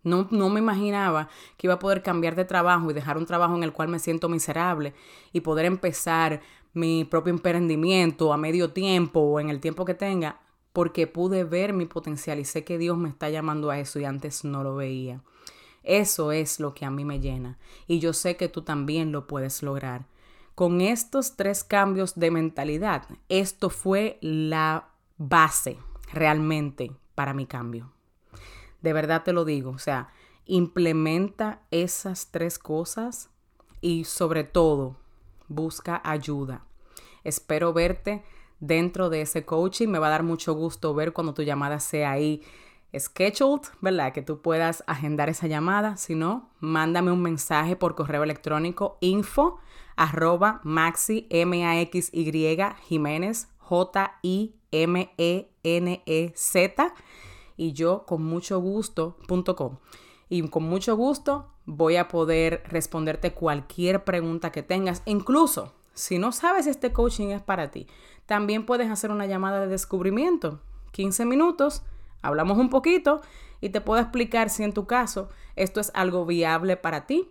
No, 0.03 0.27
no, 0.31 0.49
me 0.49 0.59
imaginaba 0.59 1.29
que 1.57 1.67
iba 1.67 1.75
a 1.75 1.79
poder 1.79 2.01
cambiar 2.01 2.35
de 2.35 2.45
trabajo 2.45 2.89
y 2.89 2.93
dejar 2.93 3.17
un 3.17 3.27
trabajo 3.27 3.55
en 3.55 3.63
el 3.63 3.73
cual 3.73 3.87
me 3.87 3.99
siento 3.99 4.29
miserable 4.29 4.93
y 5.31 5.41
poder 5.41 5.65
empezar 5.65 6.41
mi 6.73 7.05
propio 7.05 7.31
emprendimiento 7.31 8.33
a 8.33 8.37
medio 8.37 8.71
tiempo 8.71 9.19
o 9.19 9.39
en 9.39 9.49
el 9.49 9.59
tiempo 9.59 9.85
que 9.85 9.93
tenga, 9.93 10.41
porque 10.73 11.05
pude 11.05 11.43
ver 11.43 11.73
mi 11.73 11.85
potencial 11.85 12.39
y 12.39 12.45
sé 12.45 12.63
que 12.63 12.77
Dios 12.77 12.97
me 12.97 13.09
está 13.09 13.29
llamando 13.29 13.69
a 13.69 13.79
eso 13.79 13.99
y 13.99 14.05
antes 14.05 14.43
no 14.43 14.63
lo 14.63 14.75
veía. 14.75 15.21
Eso 15.83 16.31
es 16.31 16.59
lo 16.59 16.73
que 16.73 16.85
a 16.85 16.91
mí 16.91 17.05
me 17.05 17.19
llena 17.19 17.57
y 17.87 17.99
yo 17.99 18.13
sé 18.13 18.37
que 18.37 18.49
tú 18.49 18.61
también 18.61 19.11
lo 19.11 19.27
puedes 19.27 19.63
lograr. 19.63 20.05
Con 20.55 20.81
estos 20.81 21.35
tres 21.35 21.63
cambios 21.63 22.15
de 22.15 22.29
mentalidad, 22.29 23.07
esto 23.29 23.69
fue 23.69 24.17
la 24.21 24.89
base 25.17 25.77
realmente 26.13 26.91
para 27.15 27.33
mi 27.33 27.45
cambio. 27.45 27.91
De 28.81 28.93
verdad 28.93 29.23
te 29.23 29.33
lo 29.33 29.45
digo, 29.45 29.71
o 29.71 29.79
sea, 29.79 30.11
implementa 30.45 31.61
esas 31.71 32.27
tres 32.31 32.59
cosas 32.59 33.29
y 33.79 34.03
sobre 34.03 34.43
todo 34.43 34.97
busca 35.47 36.01
ayuda. 36.03 36.65
Espero 37.23 37.73
verte 37.73 38.23
dentro 38.59 39.09
de 39.09 39.21
ese 39.21 39.45
coaching. 39.45 39.87
Me 39.87 39.99
va 39.99 40.07
a 40.07 40.11
dar 40.11 40.23
mucho 40.23 40.53
gusto 40.53 40.93
ver 40.93 41.13
cuando 41.13 41.33
tu 41.33 41.43
llamada 41.43 41.79
sea 41.79 42.11
ahí 42.11 42.41
scheduled, 42.97 43.63
¿verdad? 43.81 44.13
Que 44.13 44.21
tú 44.21 44.41
puedas 44.41 44.83
agendar 44.87 45.29
esa 45.29 45.47
llamada. 45.47 45.97
Si 45.97 46.15
no, 46.15 46.49
mándame 46.59 47.11
un 47.11 47.21
mensaje 47.21 47.75
por 47.75 47.95
correo 47.95 48.23
electrónico 48.23 48.97
info 49.01 49.59
arroba 49.95 50.61
maxi 50.63 51.27
m 51.29 51.65
a 51.65 51.81
y 51.81 51.89
jiménez 52.87 53.49
j 53.59 54.11
e 54.23 54.53
n 54.71 56.03
e 56.05 56.33
z 56.35 56.93
y 57.57 57.73
yo 57.73 58.05
con 58.05 58.23
mucho 58.23 58.59
gusto.com. 58.59 59.77
Y 60.29 60.47
con 60.47 60.63
mucho 60.63 60.95
gusto 60.95 61.47
voy 61.65 61.97
a 61.97 62.07
poder 62.07 62.63
responderte 62.67 63.33
cualquier 63.33 64.03
pregunta 64.03 64.51
que 64.51 64.63
tengas. 64.63 65.03
Incluso 65.05 65.73
si 65.93 66.17
no 66.19 66.31
sabes 66.31 66.67
este 66.67 66.93
coaching 66.93 67.27
es 67.27 67.41
para 67.41 67.69
ti, 67.69 67.87
también 68.25 68.65
puedes 68.65 68.89
hacer 68.89 69.11
una 69.11 69.25
llamada 69.25 69.59
de 69.61 69.67
descubrimiento. 69.67 70.61
15 70.91 71.25
minutos, 71.25 71.83
hablamos 72.21 72.57
un 72.57 72.69
poquito 72.69 73.21
y 73.59 73.69
te 73.69 73.81
puedo 73.81 74.01
explicar 74.01 74.49
si 74.49 74.63
en 74.63 74.73
tu 74.73 74.87
caso 74.87 75.29
esto 75.55 75.79
es 75.79 75.91
algo 75.93 76.25
viable 76.25 76.77
para 76.77 77.05
ti 77.05 77.29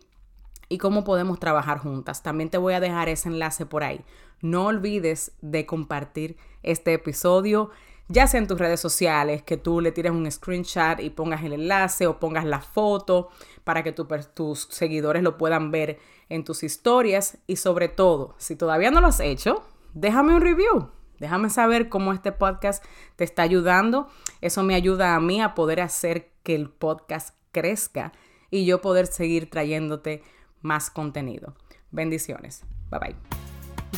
y 0.69 0.79
cómo 0.79 1.05
podemos 1.05 1.41
trabajar 1.41 1.79
juntas. 1.79 2.23
También 2.23 2.51
te 2.51 2.59
voy 2.59 2.75
a 2.75 2.81
dejar 2.81 3.09
ese 3.09 3.29
enlace 3.29 3.67
por 3.67 3.83
ahí. 3.83 4.05
No 4.41 4.67
olvides 4.67 5.33
de 5.41 5.67
compartir 5.67 6.37
este 6.63 6.95
episodio 6.95 7.71
ya 8.11 8.27
sea 8.27 8.41
en 8.41 8.49
tus 8.49 8.59
redes 8.59 8.81
sociales, 8.81 9.43
que 9.45 9.57
tú 9.57 9.81
le 9.81 9.93
tires 9.93 10.11
un 10.11 10.29
screenshot 10.31 10.99
y 10.99 11.11
pongas 11.11 11.45
el 11.45 11.53
enlace 11.53 12.09
o 12.09 12.19
pongas 12.19 12.45
la 12.45 12.61
foto 12.61 13.29
para 13.63 13.85
que 13.85 13.93
tus 13.93 14.67
seguidores 14.71 15.23
lo 15.23 15.39
puedan 15.39 15.71
ver 15.71 16.01
en 16.29 16.43
tus 16.43 16.65
historias 16.65 17.39
y 17.47 17.57
sobre 17.57 17.89
todo, 17.89 18.35
si 18.37 18.57
todavía 18.57 18.91
no 18.91 19.01
lo 19.01 19.07
has 19.07 19.21
hecho, 19.21 19.63
déjame 19.95 20.35
un 20.35 20.41
review. 20.41 20.91
Déjame 21.21 21.51
saber 21.51 21.89
cómo 21.89 22.13
este 22.13 22.33
podcast 22.33 22.85
te 23.17 23.25
está 23.25 23.43
ayudando. 23.43 24.09
Eso 24.41 24.65
me 24.65 24.75
ayuda 24.75 25.15
a 25.15 25.21
mí 25.21 25.41
a 25.41 25.55
poder 25.55 25.81
hacer 25.81 26.31
que 26.43 26.55
el 26.55 26.69
podcast 26.69 27.37
crezca 27.53 28.13
y 28.51 28.65
yo 28.65 28.81
poder 28.81 29.07
seguir 29.07 29.49
trayéndote 29.49 30.23
más 30.63 30.91
contenido. 30.91 31.55
Bendiciones. 31.91 32.65
Bye 32.91 33.01
bye. 33.01 33.41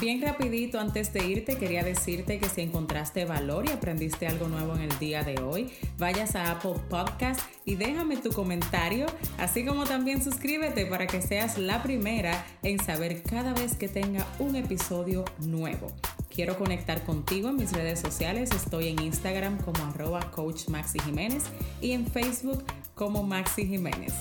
Bien 0.00 0.20
rapidito, 0.20 0.80
antes 0.80 1.12
de 1.12 1.24
irte, 1.24 1.58
quería 1.58 1.84
decirte 1.84 2.40
que 2.40 2.48
si 2.48 2.62
encontraste 2.62 3.24
valor 3.24 3.66
y 3.68 3.72
aprendiste 3.72 4.26
algo 4.26 4.48
nuevo 4.48 4.74
en 4.74 4.82
el 4.82 4.98
día 4.98 5.22
de 5.22 5.40
hoy, 5.40 5.70
vayas 5.98 6.34
a 6.34 6.50
Apple 6.50 6.74
Podcast 6.88 7.40
y 7.64 7.76
déjame 7.76 8.16
tu 8.16 8.30
comentario, 8.30 9.06
así 9.38 9.64
como 9.64 9.84
también 9.84 10.24
suscríbete 10.24 10.86
para 10.86 11.06
que 11.06 11.22
seas 11.22 11.56
la 11.58 11.82
primera 11.82 12.44
en 12.62 12.82
saber 12.82 13.22
cada 13.22 13.52
vez 13.52 13.76
que 13.76 13.86
tenga 13.86 14.26
un 14.40 14.56
episodio 14.56 15.24
nuevo. 15.38 15.92
Quiero 16.34 16.56
conectar 16.56 17.04
contigo 17.04 17.50
en 17.50 17.56
mis 17.56 17.72
redes 17.72 18.00
sociales. 18.00 18.50
Estoy 18.52 18.88
en 18.88 19.02
Instagram 19.02 19.58
como 19.58 19.84
arroba 19.84 20.30
coach 20.30 20.68
Maxi 20.68 20.98
Jiménez 21.00 21.44
y 21.82 21.92
en 21.92 22.06
Facebook 22.06 22.64
como 22.94 23.22
Maxi 23.22 23.66
Jiménez. 23.66 24.14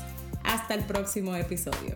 Hasta 0.44 0.74
el 0.74 0.84
próximo 0.84 1.36
episodio. 1.36 1.96